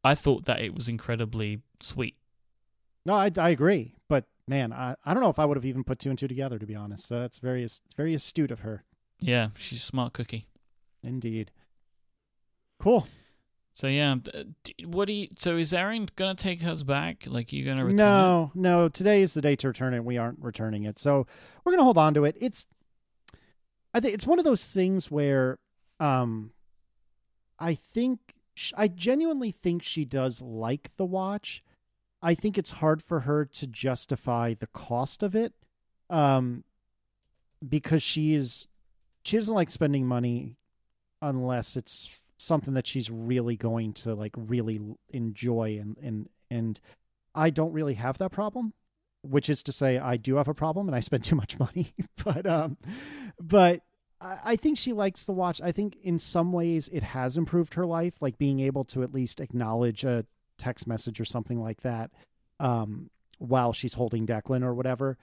[0.04, 2.15] I thought that it was incredibly sweet.
[3.06, 5.84] No, I, I agree, but man, I, I don't know if I would have even
[5.84, 7.08] put two and two together to be honest.
[7.08, 8.84] So that's very very astute of her,
[9.20, 10.48] Yeah, she's a smart cookie.
[11.04, 11.52] indeed.
[12.80, 13.08] Cool.
[13.74, 14.15] So yeah,
[14.86, 15.28] what do you?
[15.38, 17.24] So is Erin gonna take us back?
[17.28, 17.94] Like you gonna return?
[18.00, 18.04] it?
[18.04, 18.89] No, no.
[18.89, 20.04] Today is the day to return it.
[20.04, 21.28] We aren't returning it, so
[21.63, 22.38] we're gonna hold on to it.
[22.39, 22.68] It's,
[23.94, 25.60] I think it's one of those things where,
[26.00, 26.52] um,
[27.60, 28.20] I think
[28.54, 31.64] sh- I genuinely think she does like the watch.
[32.22, 35.54] I think it's hard for her to justify the cost of it,
[36.10, 36.64] um,
[37.68, 38.68] because she is
[39.24, 40.58] she doesn't like spending money
[41.22, 46.80] unless it's something that she's really going to like really enjoy and and and
[47.36, 48.74] I don't really have that problem,
[49.22, 51.94] which is to say I do have a problem and I spend too much money.
[52.24, 52.78] but um
[53.40, 53.82] but
[54.22, 55.62] I, think she likes the watch.
[55.62, 59.14] I think in some ways it has improved her life, like being able to at
[59.14, 60.26] least acknowledge a
[60.58, 62.12] text message or something like that
[62.60, 65.18] um while she's holding Declan or whatever.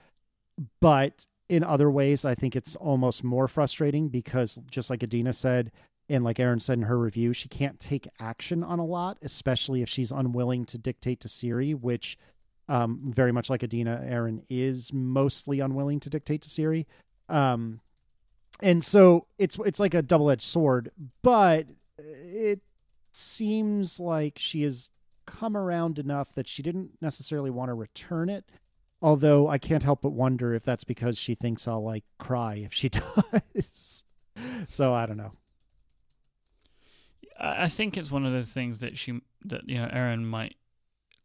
[0.81, 5.71] But in other ways, I think it's almost more frustrating because just like Adina said,
[6.09, 9.81] and like Erin said in her review, she can't take action on a lot, especially
[9.81, 12.17] if she's unwilling to dictate to Siri, which
[12.69, 16.87] um, very much like Adina, Erin is mostly unwilling to dictate to Siri.
[17.29, 17.81] Um,
[18.59, 20.91] and so it's it's like a double edged sword,
[21.21, 21.67] but
[21.97, 22.61] it
[23.11, 24.89] seems like she has
[25.25, 28.45] come around enough that she didn't necessarily want to return it.
[29.01, 32.73] Although I can't help but wonder if that's because she thinks I'll like cry if
[32.73, 34.03] she does.
[34.67, 35.33] so I don't know.
[37.39, 40.55] I think it's one of those things that she that you know Erin might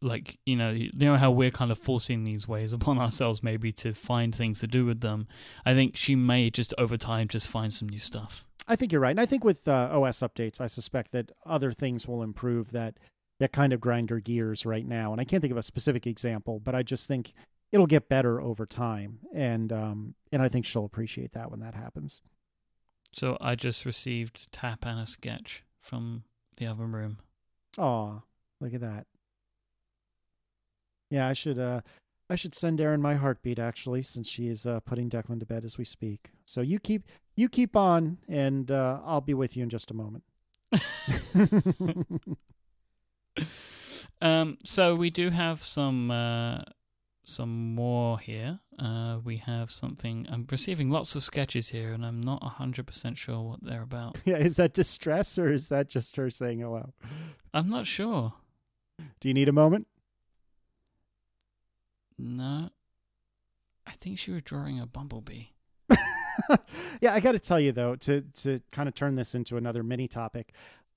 [0.03, 3.71] like you know you know how we're kind of forcing these ways upon ourselves maybe
[3.71, 5.27] to find things to do with them.
[5.65, 8.45] I think she may just over time just find some new stuff.
[8.67, 11.71] I think you're right, and I think with uh, OS updates, I suspect that other
[11.71, 12.97] things will improve that
[13.39, 15.11] that kind of grind her gears right now.
[15.11, 17.33] And I can't think of a specific example, but I just think
[17.71, 21.75] it'll get better over time, and um, and I think she'll appreciate that when that
[21.75, 22.21] happens.
[23.11, 26.23] So I just received tap and a sketch from
[26.57, 27.19] the other room.
[27.77, 28.23] oh
[28.59, 29.07] look at that.
[31.09, 31.81] Yeah, I should uh
[32.29, 35.65] I should send Erin my heartbeat actually, since she is uh, putting Declan to bed
[35.65, 36.31] as we speak.
[36.45, 37.03] So you keep
[37.35, 40.23] you keep on, and uh, I'll be with you in just a moment.
[44.23, 46.61] Um, so we do have some uh,
[47.25, 48.59] some more here.
[48.79, 50.25] Uh, we have something.
[50.31, 54.17] I'm receiving lots of sketches here, and I'm not hundred percent sure what they're about.
[54.25, 56.93] yeah, is that distress or is that just her saying hello?
[57.53, 58.33] I'm not sure.
[59.19, 59.87] Do you need a moment?
[62.25, 62.69] No,
[63.85, 65.47] I think she was drawing a bumblebee.
[67.01, 69.83] yeah, I got to tell you though, to to kind of turn this into another
[69.83, 70.53] mini topic,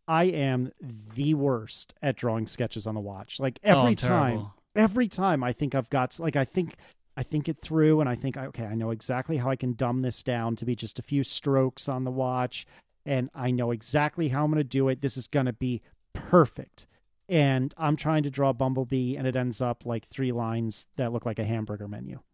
[0.07, 0.71] I am
[1.15, 3.41] the worst at drawing sketches on the watch.
[3.41, 4.55] Like Oh, every I'm time, terrible.
[4.77, 6.77] every time I think I've got like I think
[7.17, 10.03] I think it through and I think okay, I know exactly how I can dumb
[10.03, 12.67] this down to be just a few strokes on the watch
[13.05, 15.01] and I know exactly how I'm going to do it.
[15.01, 16.87] This is going to be perfect.
[17.29, 21.27] And I'm trying to draw Bumblebee, and it ends up like three lines that look
[21.27, 22.21] like a hamburger menu.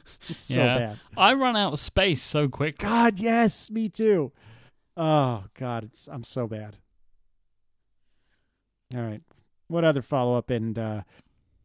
[0.00, 0.78] It's just so Yeah.
[0.78, 0.98] bad.
[1.16, 2.78] I run out of space so quick.
[2.78, 4.32] God, yes, me too.
[4.96, 6.78] Oh God, it's I'm so bad.
[8.94, 9.22] All right,
[9.68, 11.02] what other follow up and uh,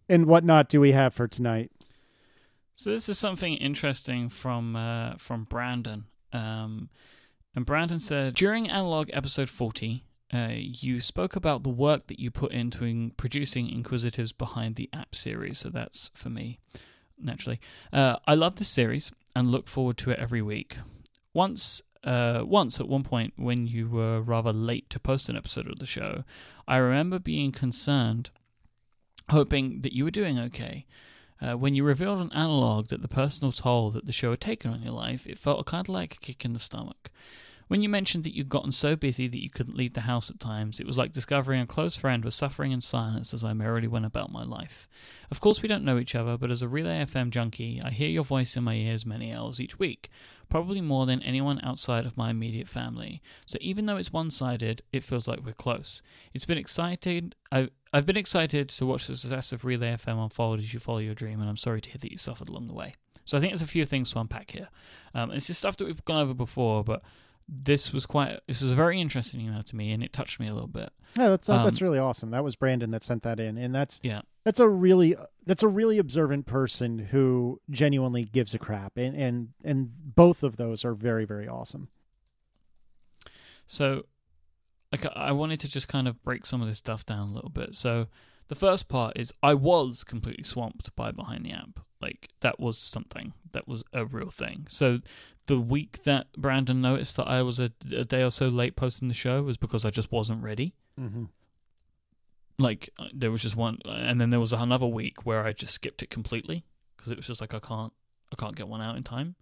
[0.09, 1.71] and whatnot do we have for tonight?
[2.73, 6.05] So this is something interesting from uh, from Brandon.
[6.33, 6.89] Um,
[7.55, 12.31] and Brandon said during Analog episode forty, uh, you spoke about the work that you
[12.31, 15.59] put into in producing Inquisitives behind the app series.
[15.59, 16.59] So that's for me,
[17.19, 17.59] naturally.
[17.91, 20.77] Uh, I love this series and look forward to it every week.
[21.33, 25.67] Once, uh, once at one point when you were rather late to post an episode
[25.67, 26.23] of the show,
[26.67, 28.29] I remember being concerned,
[29.29, 30.85] hoping that you were doing okay.
[31.41, 34.71] Uh, when you revealed on Analog that the personal toll that the show had taken
[34.71, 37.09] on your life, it felt kind of like a kick in the stomach.
[37.71, 40.41] When you mentioned that you'd gotten so busy that you couldn't leave the house at
[40.41, 43.87] times, it was like discovering a close friend was suffering in silence as I merrily
[43.87, 44.89] went about my life.
[45.31, 48.09] Of course, we don't know each other, but as a Relay FM junkie, I hear
[48.09, 50.09] your voice in my ears many hours each week,
[50.49, 53.21] probably more than anyone outside of my immediate family.
[53.45, 56.01] So even though it's one-sided, it feels like we're close.
[56.33, 57.37] It's been excited.
[57.53, 60.97] I, I've been excited to watch the success of Relay FM unfold as you follow
[60.97, 62.95] your dream, and I'm sorry to hear that you suffered along the way.
[63.23, 64.67] So I think there's a few things to unpack here.
[65.13, 67.01] Um, it's stuff that we've gone over before, but
[67.53, 68.39] this was quite.
[68.47, 70.89] This was a very interesting email to me, and it touched me a little bit.
[71.17, 72.31] Yeah, that's uh, that's Um, really awesome.
[72.31, 74.21] That was Brandon that sent that in, and that's Yeah.
[74.45, 79.49] that's a really that's a really observant person who genuinely gives a crap, and and
[79.65, 81.89] and both of those are very very awesome.
[83.67, 84.05] So,
[84.91, 87.33] like, I- I wanted to just kind of break some of this stuff down a
[87.33, 87.75] little bit.
[87.75, 88.07] So,
[88.51, 91.79] the first part is I was completely swamped by Behind the App.
[92.01, 93.31] Like, that was something.
[93.53, 94.65] That was a real thing.
[94.67, 94.99] So,
[95.45, 99.07] the week that Brandon noticed that I was a, a day or so late posting
[99.07, 100.73] the show was because I just wasn't ready.
[100.99, 101.25] Mm-hmm.
[102.59, 105.73] Like, uh, there was just one, and then there was another week where I just
[105.73, 106.65] skipped it completely
[106.97, 107.93] because it was just like I can't,
[108.33, 109.35] I can't get one out in time.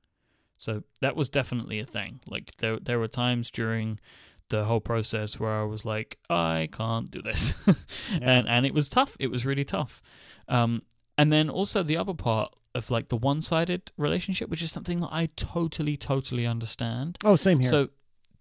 [0.57, 2.19] So that was definitely a thing.
[2.27, 3.99] Like there, there were times during
[4.49, 7.55] the whole process where I was like, I can't do this,
[8.21, 9.15] and and it was tough.
[9.19, 10.01] It was really tough.
[10.47, 10.83] Um,
[11.17, 15.09] and then also the other part of like the one-sided relationship, which is something that
[15.11, 17.17] I totally, totally understand.
[17.23, 17.69] Oh, same here.
[17.69, 17.89] So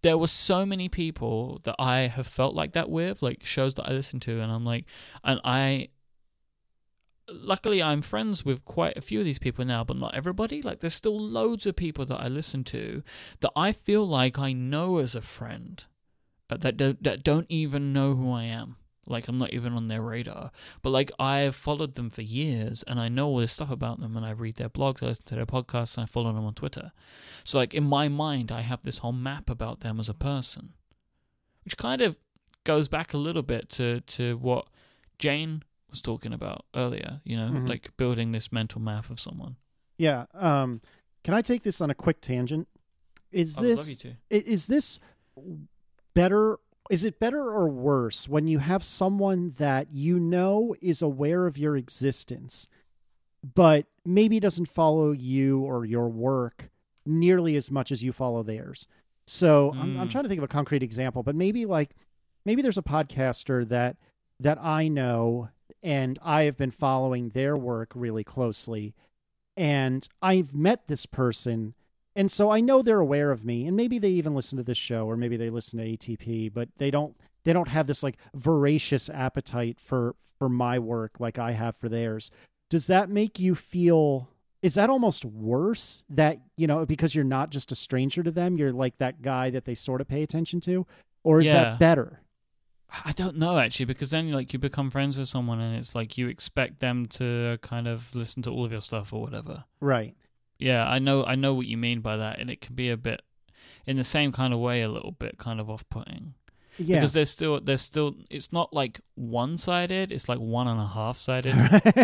[0.02, 3.88] there were so many people that I have felt like that with, like shows that
[3.88, 4.84] I listen to, and I'm like,
[5.24, 5.88] and I.
[7.30, 10.62] Luckily, I'm friends with quite a few of these people now, but not everybody.
[10.62, 13.02] Like, there's still loads of people that I listen to
[13.40, 15.84] that I feel like I know as a friend,
[16.48, 18.76] that don't, that don't even know who I am.
[19.06, 20.50] Like, I'm not even on their radar.
[20.82, 24.16] But like, I've followed them for years, and I know all this stuff about them,
[24.16, 26.52] and I read their blogs, I listen to their podcasts, and I follow them on
[26.54, 26.92] Twitter.
[27.44, 30.74] So, like, in my mind, I have this whole map about them as a person,
[31.64, 32.16] which kind of
[32.64, 34.66] goes back a little bit to, to what
[35.18, 37.66] Jane was talking about earlier, you know, Mhm.
[37.68, 39.56] like building this mental map of someone.
[39.96, 40.26] yeah.
[40.34, 40.82] Um,
[41.24, 42.68] can I take this on a quick tangent?
[43.32, 44.16] Is I this love you to.
[44.30, 44.98] is this
[46.18, 46.58] better
[46.90, 51.56] is it better or worse when you have someone that you know is aware of
[51.56, 52.66] your existence
[53.54, 56.70] but maybe doesn't follow you or your work
[57.06, 58.88] nearly as much as you follow theirs
[59.26, 60.10] so I'm, I'm Mm.
[60.10, 61.90] trying to think of a concrete example but maybe like
[62.44, 63.96] maybe there's a podcaster that
[64.40, 65.50] that i know
[65.84, 68.92] and i have been following their work really closely
[69.56, 71.74] and i've met this person
[72.18, 74.76] and so I know they're aware of me, and maybe they even listen to this
[74.76, 78.16] show, or maybe they listen to ATP, but they don't they don't have this like
[78.34, 82.30] voracious appetite for for my work like I have for theirs.
[82.70, 84.28] Does that make you feel?
[84.60, 88.56] Is that almost worse that you know because you're not just a stranger to them,
[88.56, 90.86] you're like that guy that they sort of pay attention to,
[91.22, 91.52] or is Yeah.
[91.54, 92.20] that better?
[93.04, 96.18] I don't know actually, because then like you become friends with someone, and it's like
[96.18, 99.64] you expect them to kind of listen to all of your stuff or whatever.
[99.80, 100.16] Right.
[100.58, 102.96] Yeah, I know, I know what you mean by that, and it can be a
[102.96, 103.22] bit,
[103.86, 106.34] in the same kind of way, a little bit kind of off-putting.
[106.78, 106.96] Yeah.
[106.96, 111.54] Because there's still, there's still, it's not like one-sided; it's like one and a half-sided.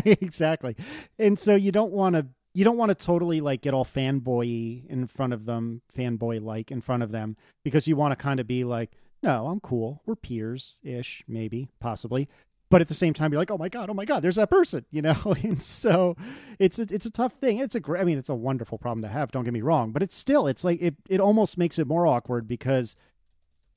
[0.20, 0.76] exactly.
[1.18, 4.86] And so you don't want to you don't want to totally like get all fanboy
[4.86, 8.38] in front of them, fanboy like in front of them because you want to kind
[8.38, 8.92] of be like,
[9.22, 10.02] no, I'm cool.
[10.07, 12.28] We're peers ish, maybe, possibly.
[12.70, 14.50] But at the same time, you're like, oh my god, oh my god, there's that
[14.50, 15.16] person, you know.
[15.42, 16.16] and so
[16.58, 17.58] it's a, it's a tough thing.
[17.58, 18.00] It's a great.
[18.00, 19.30] I mean, it's a wonderful problem to have.
[19.30, 22.06] Don't get me wrong, but it's still it's like it it almost makes it more
[22.06, 22.96] awkward because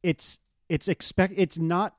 [0.03, 1.95] it's it's expect it's not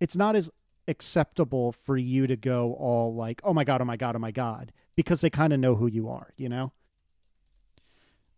[0.00, 0.50] it's not as
[0.88, 4.30] acceptable for you to go all like, oh my god, oh my god, oh my
[4.30, 6.72] god, because they kind of know who you are, you know.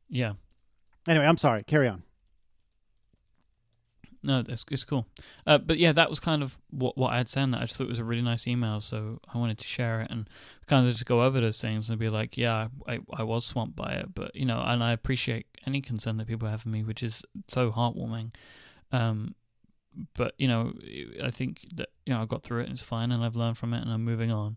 [0.09, 0.34] yeah.
[1.09, 1.62] Anyway, I'm sorry.
[1.62, 2.03] Carry on.
[4.27, 5.07] No, that's it's cool.
[5.47, 7.53] Uh, but yeah, that was kind of what what I had said.
[7.53, 10.01] That I just thought it was a really nice email, so I wanted to share
[10.01, 10.29] it and
[10.66, 13.77] kind of just go over those things and be like, yeah, I I was swamped
[13.77, 16.83] by it, but you know, and I appreciate any concern that people have for me,
[16.83, 18.35] which is so heartwarming.
[18.93, 19.35] Um,
[20.14, 20.74] but you know,
[21.22, 23.59] I think that you know I got through it and it's fine, and I've learned
[23.59, 24.57] from it, and I'm moving on.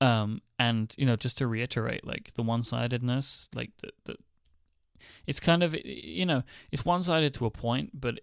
[0.00, 3.72] Um, and you know, just to reiterate, like the one-sidedness, like
[4.04, 4.16] the,
[5.26, 8.20] it's kind of you know, it's one-sided to a point, but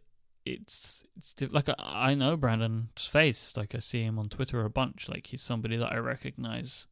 [0.54, 5.10] it's it's like I know Brandon's face, like I see him on Twitter a bunch,
[5.10, 6.88] like he's somebody that I recognize.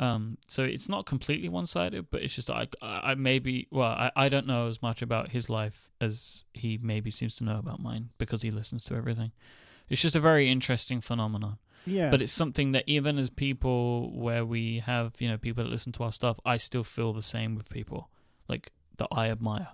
[0.00, 4.28] Um, so it's not completely one-sided, but it's just I, I maybe well I, I
[4.28, 8.10] don't know as much about his life as he maybe seems to know about mine
[8.18, 9.32] because he listens to everything.
[9.88, 11.58] It's just a very interesting phenomenon.
[11.86, 12.10] Yeah.
[12.10, 15.92] But it's something that even as people where we have, you know, people that listen
[15.92, 18.08] to our stuff, I still feel the same with people.
[18.48, 19.68] Like that I admire.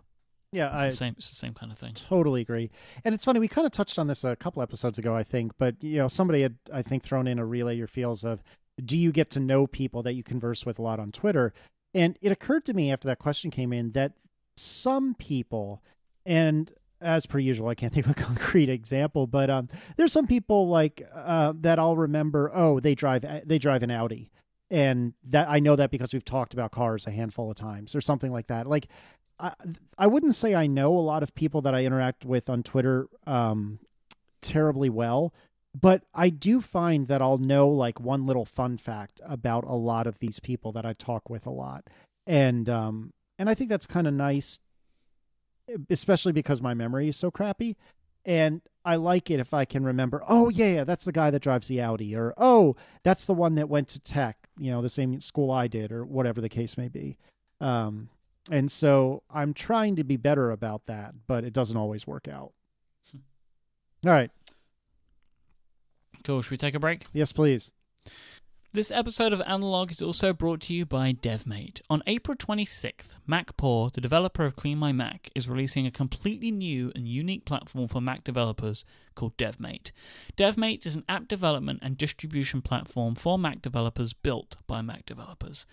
[0.53, 1.95] Yeah, it's I the same it's the same kind of thing.
[1.95, 2.71] Totally agree.
[3.05, 5.53] And it's funny, we kind of touched on this a couple episodes ago, I think,
[5.59, 8.43] but you know, somebody had I think thrown in a relay your feels of
[8.85, 11.53] do you get to know people that you converse with a lot on Twitter?
[11.95, 14.13] And it occurred to me after that question came in that
[14.57, 15.83] some people
[16.27, 20.27] and as per usual, I can't think of a concrete example, but um, there's some
[20.27, 22.51] people like uh, that I'll remember.
[22.55, 24.31] Oh, they drive they drive an Audi,
[24.71, 28.01] and that I know that because we've talked about cars a handful of times, or
[28.01, 28.67] something like that.
[28.67, 28.89] Like,
[29.41, 29.55] I
[29.99, 33.09] I wouldn't say I know a lot of people that I interact with on Twitter
[33.27, 33.79] um,
[34.43, 35.33] terribly well,
[35.79, 40.07] but I do find that I'll know like one little fun fact about a lot
[40.07, 41.85] of these people that I talk with a lot,
[42.27, 44.61] and um, and I think that's kind of nice
[45.89, 47.77] especially because my memory is so crappy.
[48.25, 51.43] And I like it if I can remember, oh, yeah, yeah, that's the guy that
[51.43, 54.91] drives the Audi, or oh, that's the one that went to tech, you know, the
[54.91, 57.17] same school I did, or whatever the case may be.
[57.61, 58.11] Um,
[58.51, 62.53] and so I'm trying to be better about that, but it doesn't always work out.
[63.11, 64.09] Hmm.
[64.09, 64.31] All right.
[66.25, 66.43] Cool.
[66.43, 67.05] Should we take a break?
[67.13, 67.73] Yes, please.
[68.73, 71.81] This episode of Analog is also brought to you by DevMate.
[71.91, 77.45] On April 26th, MacPaw, the developer of CleanMyMac, is releasing a completely new and unique
[77.45, 78.85] platform for Mac developers
[79.17, 79.91] called DevMate.
[80.37, 85.67] DevMate is an app development and distribution platform for Mac developers built by Mac developers.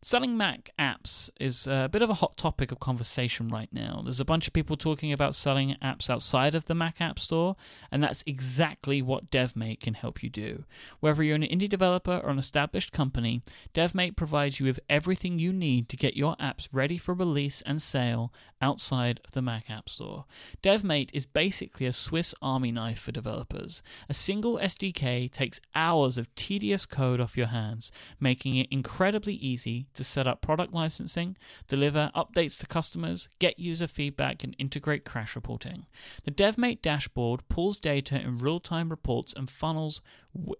[0.00, 4.00] Selling Mac apps is a bit of a hot topic of conversation right now.
[4.04, 7.56] There's a bunch of people talking about selling apps outside of the Mac App Store,
[7.90, 10.62] and that's exactly what DevMate can help you do.
[11.00, 13.42] Whether you're an indie developer or an established company,
[13.74, 17.82] DevMate provides you with everything you need to get your apps ready for release and
[17.82, 18.32] sale
[18.62, 20.26] outside of the Mac App Store.
[20.62, 23.82] DevMate is basically a Swiss army knife for developers.
[24.08, 27.90] A single SDK takes hours of tedious code off your hands,
[28.20, 31.36] making it incredibly easy to set up product licensing,
[31.66, 35.86] deliver updates to customers, get user feedback, and integrate crash reporting.
[36.24, 40.00] The DevMate dashboard pulls data in real-time reports and funnels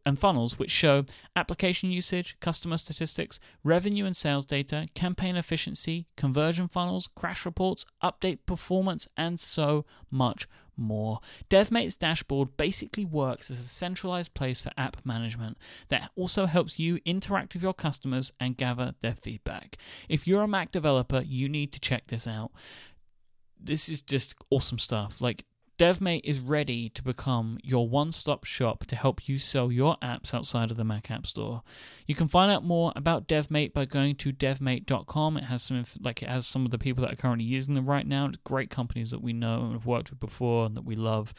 [0.04, 1.04] and funnels which show
[1.36, 8.38] application usage, customer statistics, revenue and sales data, campaign efficiency, conversion funnels, crash reports, update
[8.46, 10.48] performance, and so much
[10.78, 11.20] more.
[11.50, 15.58] DevMate's dashboard basically works as a centralized place for app management
[15.88, 19.76] that also helps you interact with your customers and gather their feedback.
[20.08, 22.52] If you're a Mac developer, you need to check this out.
[23.60, 25.20] This is just awesome stuff.
[25.20, 25.44] Like
[25.78, 30.34] DevMate is ready to become your one stop shop to help you sell your apps
[30.34, 31.62] outside of the Mac App Store.
[32.04, 35.36] You can find out more about DevMate by going to devmate.com.
[35.36, 37.86] It has some like it has some of the people that are currently using them
[37.86, 38.26] right now.
[38.26, 41.32] It's great companies that we know and have worked with before and that we love.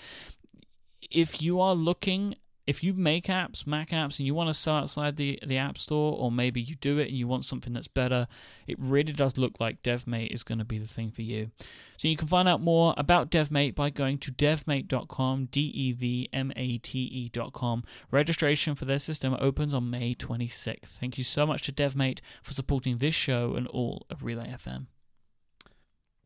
[1.12, 2.36] If you are looking
[2.70, 5.76] if you make apps, Mac apps, and you want to sell outside the, the App
[5.76, 8.28] Store, or maybe you do it and you want something that's better,
[8.67, 11.49] it really does look like DevMate is going to be the thing for you.
[11.97, 16.30] So you can find out more about DevMate by going to devmate.com, D E V
[16.32, 16.99] M A T
[17.34, 17.86] E.com.
[18.11, 20.86] Registration for their system opens on May 26th.
[20.99, 24.86] Thank you so much to DevMate for supporting this show and all of Relay FM.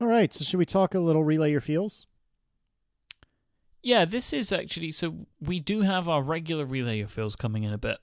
[0.02, 2.06] All right, so should we talk a little Relay Your Feels?
[3.84, 7.74] Yeah, this is actually so we do have our regular relay of feels coming in
[7.74, 7.98] a bit.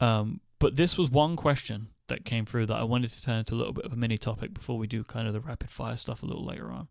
[0.00, 3.54] Um, but this was one question that came through that I wanted to turn into
[3.54, 5.96] a little bit of a mini topic before we do kind of the rapid fire
[5.96, 6.88] stuff a little later on.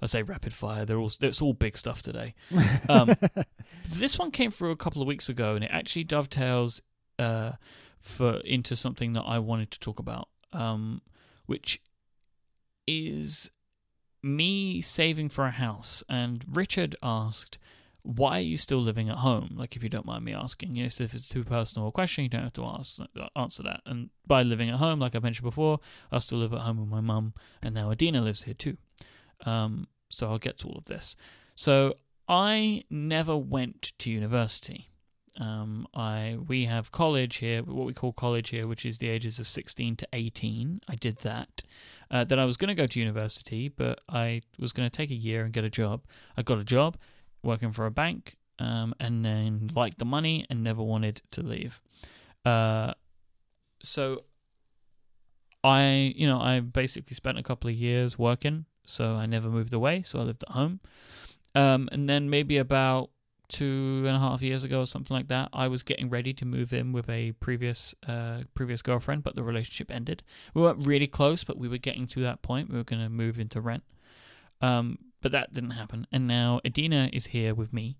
[0.00, 2.34] I say rapid fire; they're all it's all big stuff today.
[2.88, 3.14] Um,
[3.88, 6.82] this one came through a couple of weeks ago, and it actually dovetails
[7.18, 7.52] uh,
[8.00, 11.00] for into something that I wanted to talk about, um,
[11.46, 11.80] which
[12.86, 13.50] is
[14.22, 16.02] me saving for a house.
[16.08, 17.58] And Richard asked,
[18.02, 19.54] why are you still living at home?
[19.56, 21.92] Like, if you don't mind me asking, you know, so if it's too personal a
[21.92, 23.00] question, you don't have to ask
[23.34, 23.80] answer that.
[23.84, 25.80] And by living at home, like I mentioned before,
[26.12, 28.76] I still live at home with my mum, and now Adina lives here too.
[29.44, 31.16] Um, so I'll get to all of this.
[31.56, 31.94] So
[32.28, 34.90] I never went to university.
[35.38, 39.38] Um, I we have college here, what we call college here, which is the ages
[39.38, 40.80] of 16 to 18.
[40.88, 41.62] I did that.
[42.10, 45.10] Uh, then I was going to go to university, but I was going to take
[45.10, 46.04] a year and get a job.
[46.36, 46.96] I got a job
[47.42, 51.80] working for a bank, um, and then liked the money and never wanted to leave.
[52.44, 52.94] Uh,
[53.82, 54.24] so
[55.62, 59.74] I, you know, I basically spent a couple of years working, so I never moved
[59.74, 60.02] away.
[60.02, 60.80] So I lived at home.
[61.54, 63.10] Um, and then maybe about
[63.48, 66.44] two and a half years ago or something like that, I was getting ready to
[66.44, 70.22] move in with a previous uh, previous girlfriend, but the relationship ended.
[70.54, 72.70] We weren't really close, but we were getting to that point.
[72.70, 73.84] We were going to move into rent,
[74.60, 76.06] um, but that didn't happen.
[76.12, 77.98] And now Adina is here with me.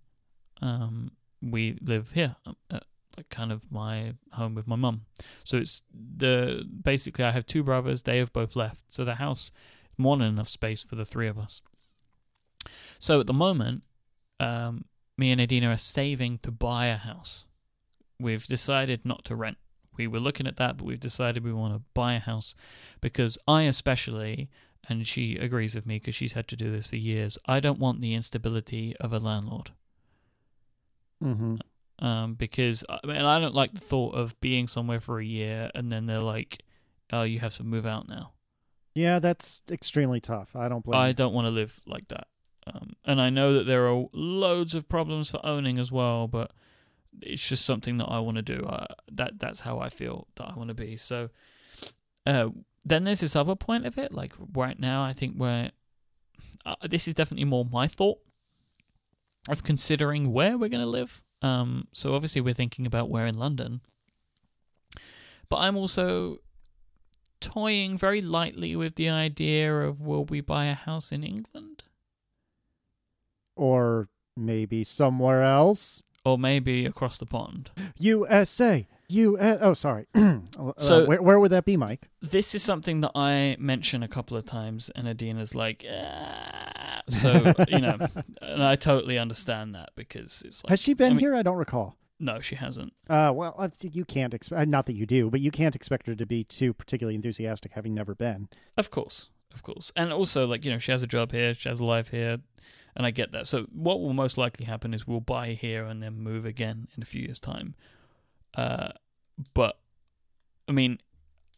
[0.62, 2.80] Um, we live here, uh,
[3.16, 5.02] like kind of my home with my mum.
[5.44, 8.02] So it's the basically I have two brothers.
[8.02, 9.50] They have both left, so the house
[9.98, 11.62] more than enough space for the three of us.
[12.98, 13.82] So at the moment,
[14.40, 14.84] um,
[15.18, 17.46] me and Adina are saving to buy a house.
[18.20, 19.58] We've decided not to rent.
[19.96, 22.54] We were looking at that, but we've decided we want to buy a house
[23.00, 24.50] because I, especially,
[24.88, 27.78] and she agrees with me because she's had to do this for years, I don't
[27.78, 29.70] want the instability of a landlord.
[31.22, 31.56] Mm-hmm.
[32.04, 35.70] Um, because I mean, I don't like the thought of being somewhere for a year
[35.74, 36.62] and then they're like,
[37.10, 38.32] "Oh, you have to move out now."
[38.94, 40.54] Yeah, that's extremely tough.
[40.54, 41.00] I don't blame.
[41.00, 41.14] I you.
[41.14, 42.26] don't want to live like that.
[42.66, 46.52] Um, and I know that there are loads of problems for owning as well, but
[47.22, 48.68] it's just something that I want to do.
[49.10, 50.96] That that's how I feel that I want to be.
[50.96, 51.30] So,
[52.26, 52.48] uh,
[52.84, 54.12] then there's this other point of it.
[54.12, 55.70] Like right now, I think where
[56.64, 58.18] uh, this is definitely more my thought
[59.48, 61.22] of considering where we're going to live.
[61.42, 63.80] Um, so obviously we're thinking about where in London,
[65.48, 66.38] but I'm also
[67.40, 71.84] toying very lightly with the idea of will we buy a house in England?
[73.56, 76.02] Or maybe somewhere else.
[76.24, 77.70] or maybe across the pond.
[77.98, 78.86] USA.
[79.08, 79.38] U.
[79.38, 80.06] Oh, sorry.
[80.58, 82.04] Uh, So- where, where would that be, Myke?
[82.22, 87.02] This is something that I mention a couple of times, and Adina's like, ah.
[87.08, 87.98] so you know,
[88.42, 91.34] and I totally understand that because it's like, Has she been I mean- here?
[91.34, 91.96] I don't recall.
[92.18, 92.92] no, she hasn't.
[93.08, 94.66] Uh, well, uh, you can't expect.
[94.68, 97.94] Not that you do, but you can't expect her to be too particularly enthusiastic, having
[97.94, 98.48] never been.
[98.76, 101.68] Of course, of course, and also like you know, she has a job here, she
[101.68, 102.38] has a life here,
[102.96, 103.46] and I get that.
[103.46, 107.02] So what will most likely happen is we'll buy here and then move again in
[107.02, 107.74] a few years' time.
[108.54, 108.88] Uh,
[109.52, 109.78] but
[110.66, 110.98] I mean,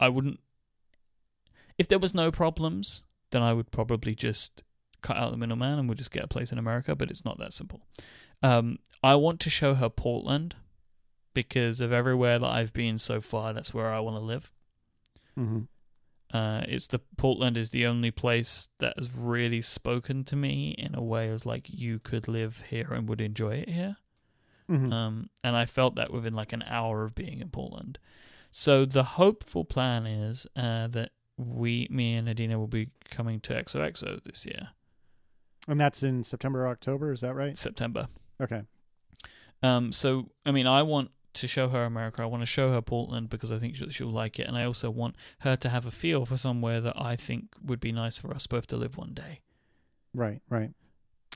[0.00, 0.40] I wouldn't.
[1.78, 4.64] If there was no problems, then I would probably just
[5.00, 6.96] cut out the middleman and we'll just get a place in America.
[6.96, 7.82] But it's not that simple.
[8.42, 10.56] Um, I want to show her Portland
[11.34, 13.52] because of everywhere that I've been so far.
[13.52, 14.52] That's where I want to live.
[15.38, 15.60] Mm-hmm.
[16.32, 20.94] Uh, it's the Portland is the only place that has really spoken to me in
[20.94, 23.96] a way as like you could live here and would enjoy it here.
[24.70, 24.92] Mm-hmm.
[24.92, 27.98] Um, and I felt that within like an hour of being in Portland.
[28.50, 33.54] So the hopeful plan is uh, that we, me and Adina, will be coming to
[33.54, 34.70] XOXO this year,
[35.66, 37.12] and that's in September or October.
[37.12, 37.56] Is that right?
[37.56, 38.08] September.
[38.40, 38.62] Okay.
[39.62, 42.22] Um, so I mean, I want to show her America.
[42.22, 44.64] I want to show her Portland because I think she'll, she'll like it, and I
[44.64, 48.18] also want her to have a feel for somewhere that I think would be nice
[48.18, 49.40] for us both to live one day.
[50.14, 50.40] Right.
[50.48, 50.70] Right.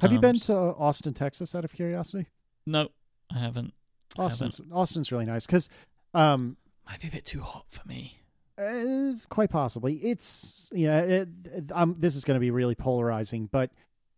[0.01, 1.55] Have you Um, been to Austin, Texas?
[1.55, 2.27] Out of curiosity,
[2.67, 2.89] No,
[3.33, 3.75] I haven't.
[4.19, 5.69] I Austin's Austin's really nice because,
[6.15, 6.57] um,
[6.89, 8.19] Might be a bit too hot for me.
[8.59, 9.95] Uh, quite possibly.
[9.97, 11.01] It's yeah.
[11.01, 13.71] It, it, um, this is going to be really polarizing, but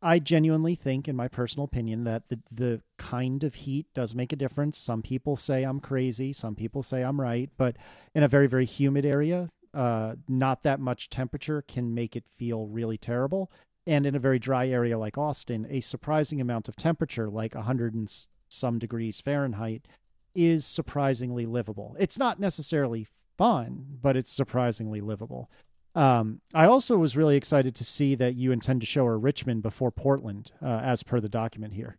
[0.04, 4.32] I genuinely think, in my personal opinion, that the the kind of heat does make
[4.32, 4.76] a difference.
[4.76, 6.32] Some people say I'm crazy.
[6.34, 7.50] Some people say I'm right.
[7.56, 7.76] But
[8.14, 12.66] in a very very humid area, uh, not that much temperature can make it feel
[12.66, 13.50] really terrible.
[13.86, 17.94] And in a very dry area like Austin, a surprising amount of temperature, like 100
[17.94, 19.88] and some degrees Fahrenheit,
[20.34, 21.96] is surprisingly livable.
[21.98, 23.06] It's not necessarily
[23.38, 25.50] fun, but it's surprisingly livable.
[25.94, 29.62] Um, I also was really excited to see that you intend to show her Richmond
[29.62, 31.98] before Portland, uh, as per the document here.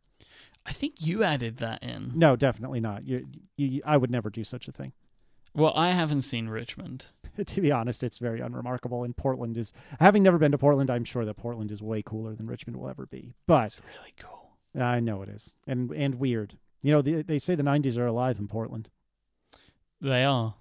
[0.66, 2.12] I think you added that in.
[2.16, 3.08] No, definitely not.
[3.08, 4.94] You, you, I would never do such a thing.
[5.54, 7.06] Well, I haven't seen Richmond.
[7.46, 9.04] to be honest, it's very unremarkable.
[9.04, 12.36] And Portland is, having never been to Portland, I'm sure that Portland is way cooler
[12.36, 13.34] than Richmond will ever be.
[13.48, 14.58] But It's really cool.
[14.78, 16.58] I know it is, and and weird.
[16.82, 18.90] You know, they, they say the '90s are alive in Portland.
[20.02, 20.56] They are.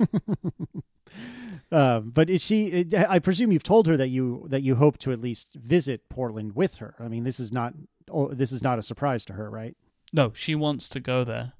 [1.72, 2.86] um, but is she?
[2.96, 6.54] I presume you've told her that you that you hope to at least visit Portland
[6.54, 6.94] with her.
[7.00, 7.74] I mean, this is not
[8.10, 9.76] oh, this is not a surprise to her, right?
[10.12, 11.54] No, she wants to go there.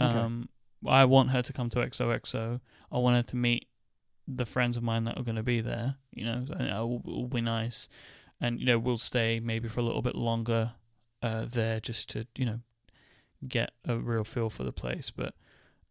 [0.00, 0.18] Okay.
[0.18, 0.48] Um,
[0.86, 2.60] I want her to come to XOXO.
[2.92, 3.68] I want her to meet
[4.26, 5.96] the friends of mine that are going to be there.
[6.12, 7.88] You know, it will, will be nice.
[8.40, 10.72] And you know, we'll stay maybe for a little bit longer
[11.22, 12.60] uh, there just to you know
[13.46, 15.10] get a real feel for the place.
[15.10, 15.34] But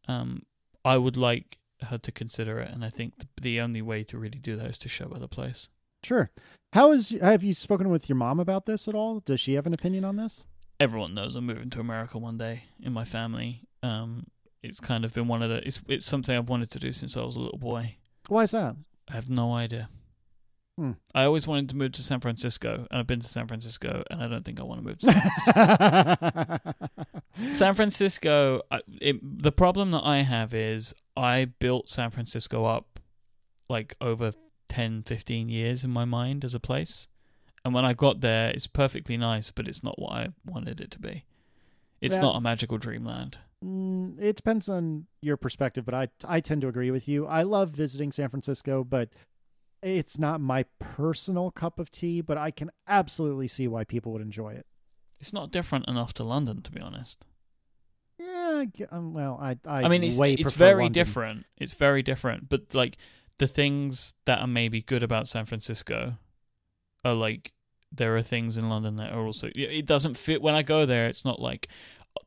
[0.07, 0.43] um,
[0.85, 4.17] I would like her to consider it, and I think the, the only way to
[4.17, 5.69] really do that is to show her the place.
[6.03, 6.31] Sure.
[6.73, 9.21] How is have you spoken with your mom about this at all?
[9.21, 10.45] Does she have an opinion on this?
[10.79, 13.63] Everyone knows I'm moving to America one day in my family.
[13.81, 14.27] Um,
[14.61, 17.15] it's kind of been one of the it's it's something I've wanted to do since
[17.17, 17.95] I was a little boy.
[18.27, 18.75] Why is that?
[19.09, 19.89] I have no idea.
[20.77, 20.91] Hmm.
[21.15, 24.21] I always wanted to move to San Francisco, and I've been to San Francisco, and
[24.21, 26.73] I don't think I want to move to San Francisco.
[27.51, 32.99] San Francisco I- it, the problem that I have is I built San Francisco up
[33.69, 34.33] like over
[34.69, 37.07] 10, 15 years in my mind as a place.
[37.65, 40.91] And when I got there, it's perfectly nice, but it's not what I wanted it
[40.91, 41.25] to be.
[41.99, 42.21] It's Yeah.
[42.21, 43.39] not a magical dreamland.
[43.65, 47.25] Mm, it depends on your perspective, but I I tend to agree with you.
[47.25, 49.09] I love visiting San Francisco, but
[49.81, 52.21] it's not my personal cup of tea.
[52.21, 54.67] But I can absolutely see why people would enjoy it.
[55.19, 57.25] It's not different enough to London, to be honest.
[58.91, 60.93] Um, well, I I, I mean, it's way it's very London.
[60.93, 61.45] different.
[61.57, 62.49] It's very different.
[62.49, 62.97] But like
[63.37, 66.17] the things that are maybe good about San Francisco
[67.05, 67.53] are like
[67.91, 69.49] there are things in London that are also.
[69.55, 71.07] It doesn't fit when I go there.
[71.07, 71.67] It's not like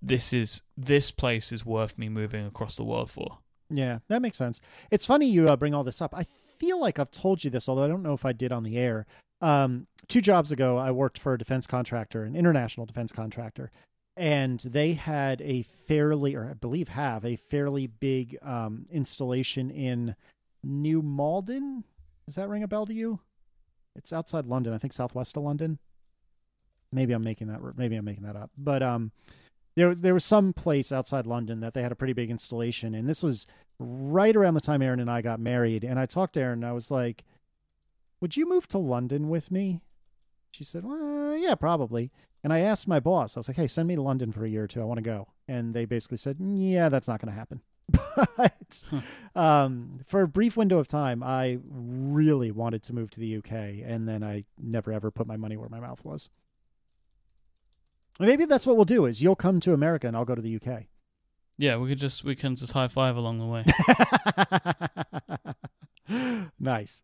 [0.01, 3.39] this is this place is worth me moving across the world for.
[3.68, 4.61] Yeah, that makes sense.
[4.91, 6.14] It's funny you uh, bring all this up.
[6.14, 6.26] I
[6.59, 8.76] feel like I've told you this, although I don't know if I did on the
[8.76, 9.07] air.
[9.41, 13.70] Um, two jobs ago, I worked for a defense contractor, an international defense contractor,
[14.16, 20.14] and they had a fairly, or I believe have a fairly big um, installation in
[20.62, 21.84] New Malden.
[22.26, 23.20] Does that ring a bell to you?
[23.96, 25.78] It's outside London, I think southwest of London.
[26.92, 27.61] Maybe I'm making that.
[27.76, 28.50] Maybe I'm making that up.
[28.58, 29.12] But um,
[29.76, 32.94] there was there was some place outside London that they had a pretty big installation,
[32.94, 33.46] and this was
[33.78, 35.84] right around the time Erin and I got married.
[35.84, 37.24] And I talked to Erin, and I was like,
[38.20, 39.82] "Would you move to London with me?"
[40.52, 42.11] She said, "Well, yeah, probably."
[42.43, 44.49] And I asked my boss, I was like, "Hey, send me to London for a
[44.49, 44.80] year or two.
[44.80, 47.61] I want to go." And they basically said, "Yeah, that's not going to happen."
[48.36, 48.82] but
[49.34, 53.53] um, for a brief window of time, I really wanted to move to the UK,
[53.84, 56.30] and then I never ever put my money where my mouth was.
[58.18, 60.57] Maybe that's what we'll do: is you'll come to America and I'll go to the
[60.57, 60.84] UK.
[61.59, 63.64] Yeah, we could just we can just high five along the way.
[66.59, 67.03] nice.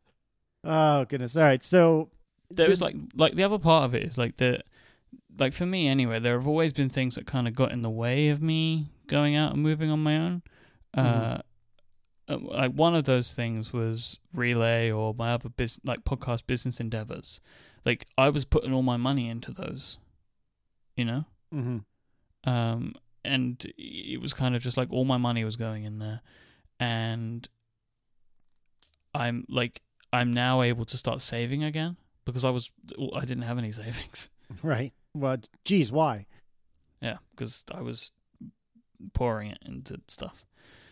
[0.64, 1.36] Oh goodness.
[1.36, 1.62] All right.
[1.62, 2.10] So
[2.50, 4.62] there was like like the other part of it is like the
[5.38, 7.90] like for me anyway there have always been things that kind of got in the
[7.90, 10.42] way of me going out and moving on my own
[10.96, 11.38] uh
[12.28, 16.80] uh, like one of those things was relay or my other business like podcast business
[16.80, 17.40] endeavors
[17.84, 19.98] like i was putting all my money into those
[20.96, 21.24] you know
[21.54, 21.84] mhm.
[22.44, 22.94] um,
[23.26, 26.20] and it was kind of just like all my money was going in there,
[26.78, 27.46] and
[29.14, 29.82] I'm like
[30.12, 32.70] I'm now able to start saving again because I was
[33.14, 34.30] I didn't have any savings.
[34.62, 34.92] right.
[35.20, 36.26] Well, geez, why?
[37.00, 38.12] Yeah, because I was
[39.12, 40.44] pouring it into stuff.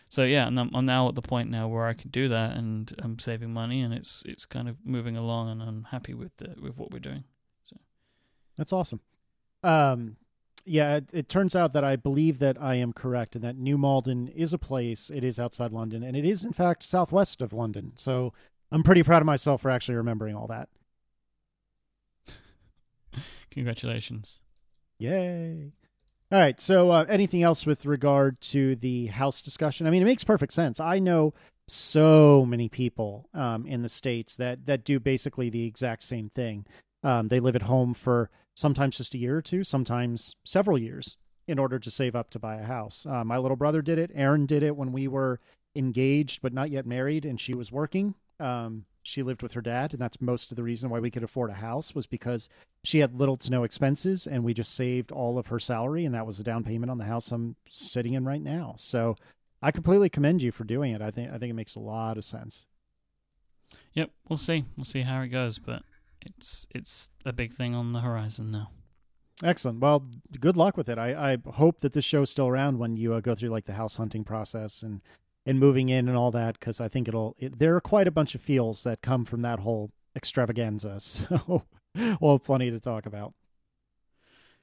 [0.09, 2.55] So yeah, and I'm, I'm now at the point now where I can do that,
[2.55, 6.35] and I'm saving money, and it's it's kind of moving along, and I'm happy with
[6.37, 7.23] the with what we're doing.
[7.63, 7.77] So
[8.57, 9.01] that's awesome.
[9.63, 10.17] Um,
[10.63, 13.77] yeah, it, it turns out that I believe that I am correct, and that New
[13.77, 15.09] Malden is a place.
[15.09, 17.93] It is outside London, and it is in fact southwest of London.
[17.95, 18.31] So
[18.71, 20.69] I'm pretty proud of myself for actually remembering all that.
[23.51, 24.39] Congratulations.
[24.99, 25.71] Yay!
[26.31, 26.59] All right.
[26.59, 29.85] So, uh, anything else with regard to the house discussion?
[29.85, 30.79] I mean, it makes perfect sense.
[30.79, 31.33] I know
[31.67, 36.65] so many people um, in the states that that do basically the exact same thing.
[37.03, 41.17] Um, they live at home for sometimes just a year or two, sometimes several years,
[41.47, 43.05] in order to save up to buy a house.
[43.05, 44.11] Uh, my little brother did it.
[44.15, 45.39] Erin did it when we were
[45.75, 48.15] engaged but not yet married, and she was working.
[48.39, 51.23] Um, she lived with her dad, and that's most of the reason why we could
[51.23, 52.49] afford a house was because
[52.83, 56.15] she had little to no expenses, and we just saved all of her salary, and
[56.15, 58.73] that was the down payment on the house I'm sitting in right now.
[58.77, 59.15] So
[59.61, 61.03] I completely commend you for doing it.
[61.03, 62.65] I think I think it makes a lot of sense.
[63.93, 64.65] Yep, we'll see.
[64.75, 65.83] We'll see how it goes, but
[66.19, 68.71] it's it's a big thing on the horizon now.
[69.43, 69.81] Excellent.
[69.81, 70.07] Well,
[70.39, 70.97] good luck with it.
[70.97, 73.73] I, I hope that this show's still around when you uh, go through like the
[73.73, 75.01] house hunting process and
[75.45, 77.35] and moving in and all that because I think it'll.
[77.37, 80.99] It, there are quite a bunch of feels that come from that whole extravaganza.
[80.99, 81.63] So
[82.19, 83.33] we'll plenty to talk about.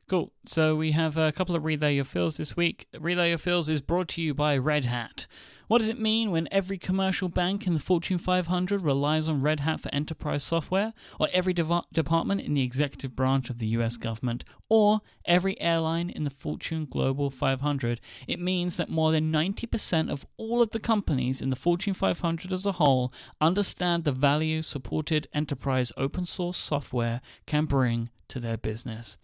[0.08, 0.32] Cool.
[0.44, 2.86] So we have a couple of Relay Your Feels this week.
[2.98, 5.26] Relay Your Feels is brought to you by Red Hat.
[5.68, 9.60] What does it mean when every commercial bank in the Fortune 500 relies on Red
[9.60, 13.96] Hat for enterprise software, or every dev- department in the executive branch of the US
[13.96, 17.98] government, or every airline in the Fortune Global 500?
[18.28, 22.52] It means that more than 90% of all of the companies in the Fortune 500
[22.52, 28.56] as a whole understand the value supported enterprise open source software can bring to their
[28.56, 29.18] business.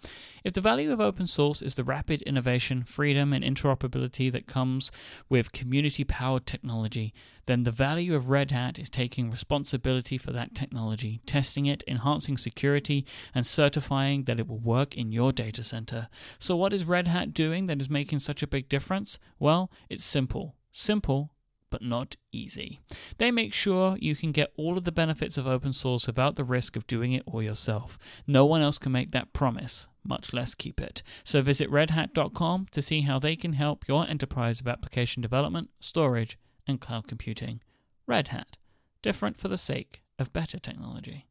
[0.44, 4.92] If the value of open source is the rapid innovation, freedom, and interoperability that comes
[5.30, 7.14] with community powered technology,
[7.46, 12.36] then the value of Red Hat is taking responsibility for that technology, testing it, enhancing
[12.36, 16.08] security, and certifying that it will work in your data center.
[16.38, 19.18] So, what is Red Hat doing that is making such a big difference?
[19.38, 20.54] Well, it's simple.
[20.70, 21.30] Simple
[21.70, 22.80] but not easy.
[23.18, 26.44] They make sure you can get all of the benefits of open source without the
[26.44, 27.98] risk of doing it all yourself.
[28.26, 31.02] No one else can make that promise, much less keep it.
[31.24, 36.38] So visit redhat.com to see how they can help your enterprise of application development, storage,
[36.66, 37.60] and cloud computing.
[38.06, 38.56] Red Hat,
[39.02, 41.26] different for the sake of better technology.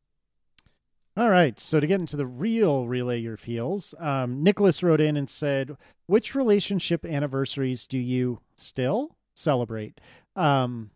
[1.18, 1.60] All right.
[1.60, 5.76] So to get into the real relay your feels, um, Nicholas wrote in and said,
[6.06, 10.00] "Which relationship anniversaries do you still celebrate?"
[10.38, 10.92] Um,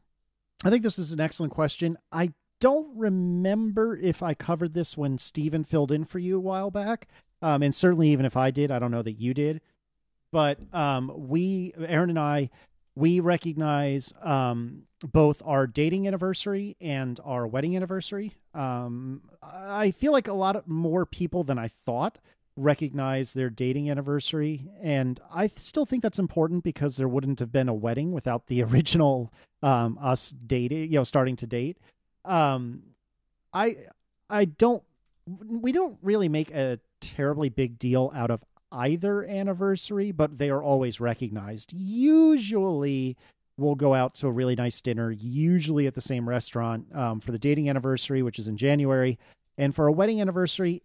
[0.63, 1.97] I think this is an excellent question.
[2.11, 6.71] I don't remember if I covered this when Stephen filled in for you a while
[6.71, 7.07] back.
[7.41, 9.61] Um, and certainly, even if I did, I don't know that you did.
[10.31, 12.51] But um, we, Erin and I,
[12.95, 18.35] we recognize um, both our dating anniversary and our wedding anniversary.
[18.53, 22.19] Um, I feel like a lot more people than I thought
[22.55, 24.67] recognize their dating anniversary.
[24.81, 28.63] And i still think that's important because there wouldn't have been a wedding without the
[28.67, 29.33] original
[29.63, 31.77] um us dating you know starting to date.
[32.25, 32.83] Um
[33.53, 33.75] i
[34.29, 34.83] i don't
[35.47, 40.63] we don't really make a terribly big deal out of either anniversary but they are
[40.63, 41.73] always recognized.
[41.73, 43.17] Usually
[43.57, 47.31] we'll go out to a really nice dinner usually at the same restaurant um, for
[47.31, 49.17] the dating anniversary which is in january.
[49.57, 50.81] And for a wedding anniversary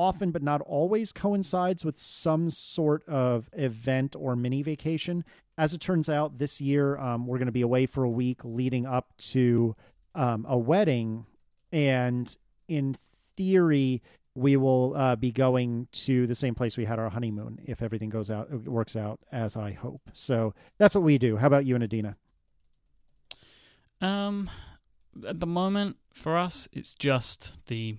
[0.00, 5.24] often but not always coincides with some sort of event or mini vacation.
[5.58, 8.40] As it turns out, this year um, we're going to be away for a week
[8.42, 9.76] leading up to
[10.14, 11.26] um, a wedding.
[11.70, 12.34] And
[12.66, 14.02] in theory,
[14.34, 18.08] we will uh, be going to the same place we had our honeymoon if everything
[18.08, 20.00] goes out, works out as I hope.
[20.14, 21.36] So that's what we do.
[21.36, 22.16] How about you and Adina?
[24.00, 24.48] Um,
[25.28, 27.96] at the moment, for us, it's just the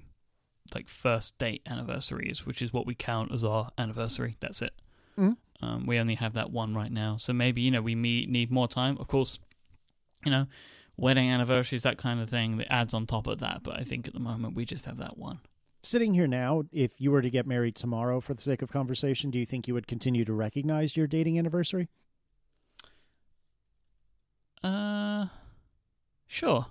[0.73, 4.35] like first date anniversaries, which is what we count as our anniversary.
[4.39, 4.73] That's it.
[5.17, 5.65] Mm-hmm.
[5.65, 8.51] Um, we only have that one right now, so maybe you know we meet, need
[8.51, 8.97] more time.
[8.99, 9.39] Of course,
[10.25, 10.47] you know,
[10.97, 13.61] wedding anniversaries, that kind of thing that adds on top of that.
[13.63, 15.39] But I think at the moment we just have that one.
[15.83, 19.31] Sitting here now, if you were to get married tomorrow, for the sake of conversation,
[19.31, 21.89] do you think you would continue to recognize your dating anniversary?
[24.63, 25.25] Uh,
[26.27, 26.67] sure.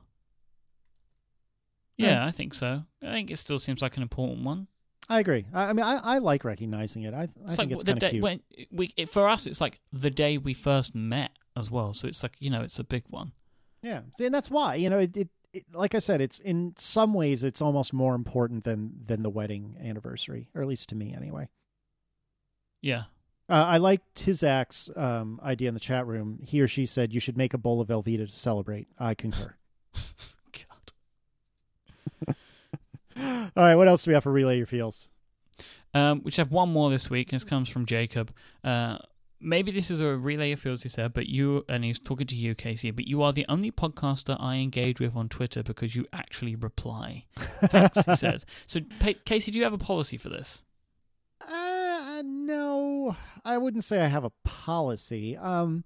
[2.06, 2.84] Yeah, I think so.
[3.02, 4.68] I think it still seems like an important one.
[5.08, 5.44] I agree.
[5.52, 7.12] I, I mean, I, I like recognizing it.
[7.12, 8.22] I, I think like it's the kind of day cute.
[8.22, 8.40] when
[8.70, 11.92] we it, for us, it's like the day we first met as well.
[11.92, 13.32] So it's like you know, it's a big one.
[13.82, 15.64] Yeah, See, and that's why you know it, it, it.
[15.72, 19.76] Like I said, it's in some ways it's almost more important than than the wedding
[19.82, 21.48] anniversary, or at least to me, anyway.
[22.80, 23.04] Yeah.
[23.48, 26.38] Uh, I like Tizak's um, idea in the chat room.
[26.44, 28.86] He or she said you should make a bowl of Velveeta to celebrate.
[28.96, 29.56] I concur.
[33.16, 35.08] All right, what else do we have for relay your feels?
[35.92, 38.32] Um, we just have one more this week, and this comes from Jacob.
[38.62, 38.98] Uh,
[39.40, 42.36] maybe this is a relay of feels, he said, but you, and he's talking to
[42.36, 46.06] you, Casey, but you are the only podcaster I engage with on Twitter because you
[46.12, 47.26] actually reply.
[47.64, 48.46] Thanks, he says.
[48.66, 50.62] So, Pa- Casey, do you have a policy for this?
[51.46, 55.36] Uh, no, I wouldn't say I have a policy.
[55.36, 55.84] Um,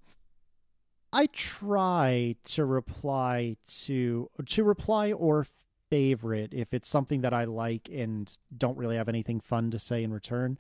[1.13, 5.47] I try to reply to to reply or
[5.91, 10.03] favorite if it's something that I like and don't really have anything fun to say
[10.03, 10.59] in return.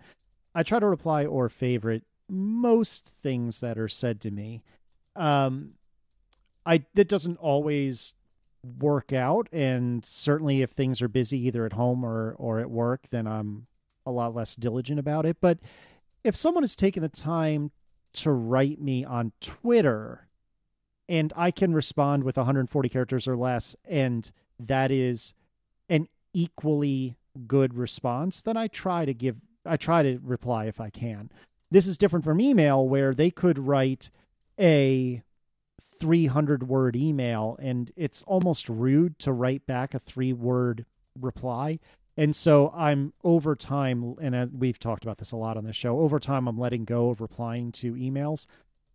[0.54, 4.62] I try to reply or favorite most things that are said to me.
[5.16, 5.72] Um,
[6.66, 8.14] I that doesn't always
[8.78, 13.08] work out, and certainly if things are busy either at home or or at work,
[13.10, 13.66] then I'm
[14.06, 15.38] a lot less diligent about it.
[15.40, 15.58] But
[16.22, 17.70] if someone has taken the time
[18.14, 20.28] to write me on Twitter
[21.08, 25.34] and I can respond with 140 characters or less, and that is
[25.88, 30.90] an equally good response, then I try to give, I try to reply if I
[30.90, 31.30] can.
[31.70, 34.10] This is different from email where they could write
[34.58, 35.22] a
[36.00, 40.84] 300 word email and it's almost rude to write back a three word
[41.18, 41.78] reply.
[42.16, 45.74] And so I'm over time, and uh, we've talked about this a lot on this
[45.74, 45.98] show.
[45.98, 48.46] Over time, I'm letting go of replying to emails,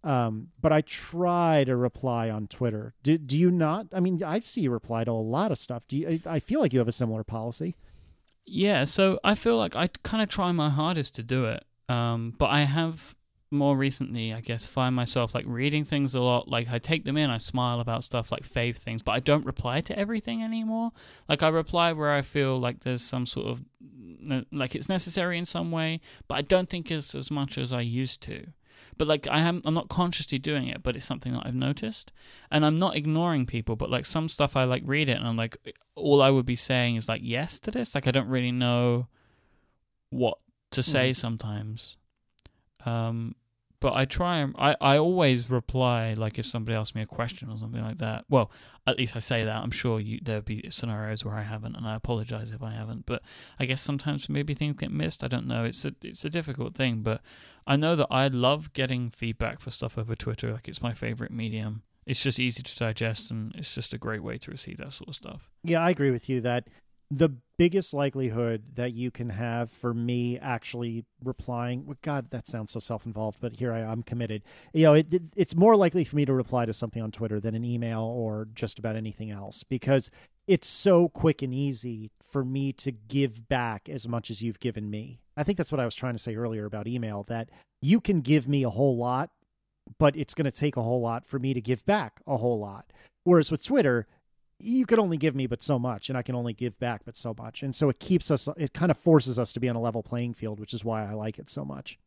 [0.03, 2.93] um, but I try to reply on Twitter.
[3.03, 3.87] Do do you not?
[3.93, 5.87] I mean, I see you reply to a lot of stuff.
[5.87, 6.07] Do you?
[6.25, 7.75] I I feel like you have a similar policy.
[8.45, 11.63] Yeah, so I feel like I kind of try my hardest to do it.
[11.87, 13.15] Um, but I have
[13.51, 16.47] more recently, I guess, find myself like reading things a lot.
[16.47, 19.45] Like I take them in, I smile about stuff like fave things, but I don't
[19.45, 20.91] reply to everything anymore.
[21.27, 23.63] Like I reply where I feel like there's some sort of
[24.51, 27.81] like it's necessary in some way, but I don't think it's as much as I
[27.81, 28.47] used to.
[28.97, 32.11] But like I am, I'm not consciously doing it, but it's something that I've noticed,
[32.51, 33.75] and I'm not ignoring people.
[33.75, 35.57] But like some stuff, I like read it, and I'm like,
[35.95, 37.95] all I would be saying is like yes to this.
[37.95, 39.07] Like I don't really know
[40.09, 40.37] what
[40.71, 41.15] to say Mhm.
[41.15, 41.97] sometimes.
[42.85, 43.35] Um,
[43.81, 47.49] but I try and I, I always reply like if somebody asks me a question
[47.49, 48.25] or something like that.
[48.29, 48.51] Well,
[48.85, 49.63] at least I say that.
[49.63, 53.05] I'm sure you, there'll be scenarios where I haven't, and I apologize if I haven't.
[53.05, 53.21] But
[53.59, 55.23] I guess sometimes maybe things get missed.
[55.23, 55.63] I don't know.
[55.63, 57.21] It's a it's a difficult thing, but
[57.65, 60.51] I know that I love getting feedback for stuff over Twitter.
[60.51, 61.83] Like it's my favorite medium.
[62.05, 65.09] It's just easy to digest, and it's just a great way to receive that sort
[65.09, 65.49] of stuff.
[65.63, 66.67] Yeah, I agree with you that
[67.11, 72.71] the biggest likelihood that you can have for me actually replying, well, God, that sounds
[72.71, 74.43] so self-involved, but here I am committed.
[74.71, 77.37] You know, it, it, it's more likely for me to reply to something on Twitter
[77.37, 80.09] than an email or just about anything else because
[80.47, 84.89] it's so quick and easy for me to give back as much as you've given
[84.89, 85.19] me.
[85.35, 87.49] I think that's what I was trying to say earlier about email that
[87.81, 89.31] you can give me a whole lot,
[89.97, 92.57] but it's going to take a whole lot for me to give back a whole
[92.57, 92.93] lot.
[93.25, 94.07] Whereas with Twitter,
[94.59, 97.15] you could only give me but so much and i can only give back but
[97.15, 99.75] so much and so it keeps us it kind of forces us to be on
[99.75, 101.97] a level playing field which is why i like it so much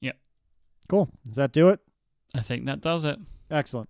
[0.00, 0.16] Yep.
[0.88, 1.80] cool does that do it
[2.34, 3.18] I think that does it.
[3.50, 3.88] excellent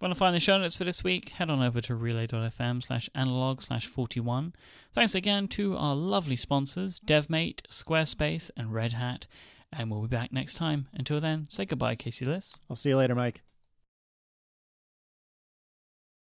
[0.00, 1.28] Want to find the show notes for this week?
[1.28, 4.52] Head on over to relay.fm slash analog slash 41.
[4.92, 9.28] Thanks again to our lovely sponsors, DevMate, Squarespace, and Red Hat.
[9.72, 10.88] And we'll be back next time.
[10.92, 12.56] Until then, say goodbye, Casey Liss.
[12.68, 13.36] i'll see you later Myke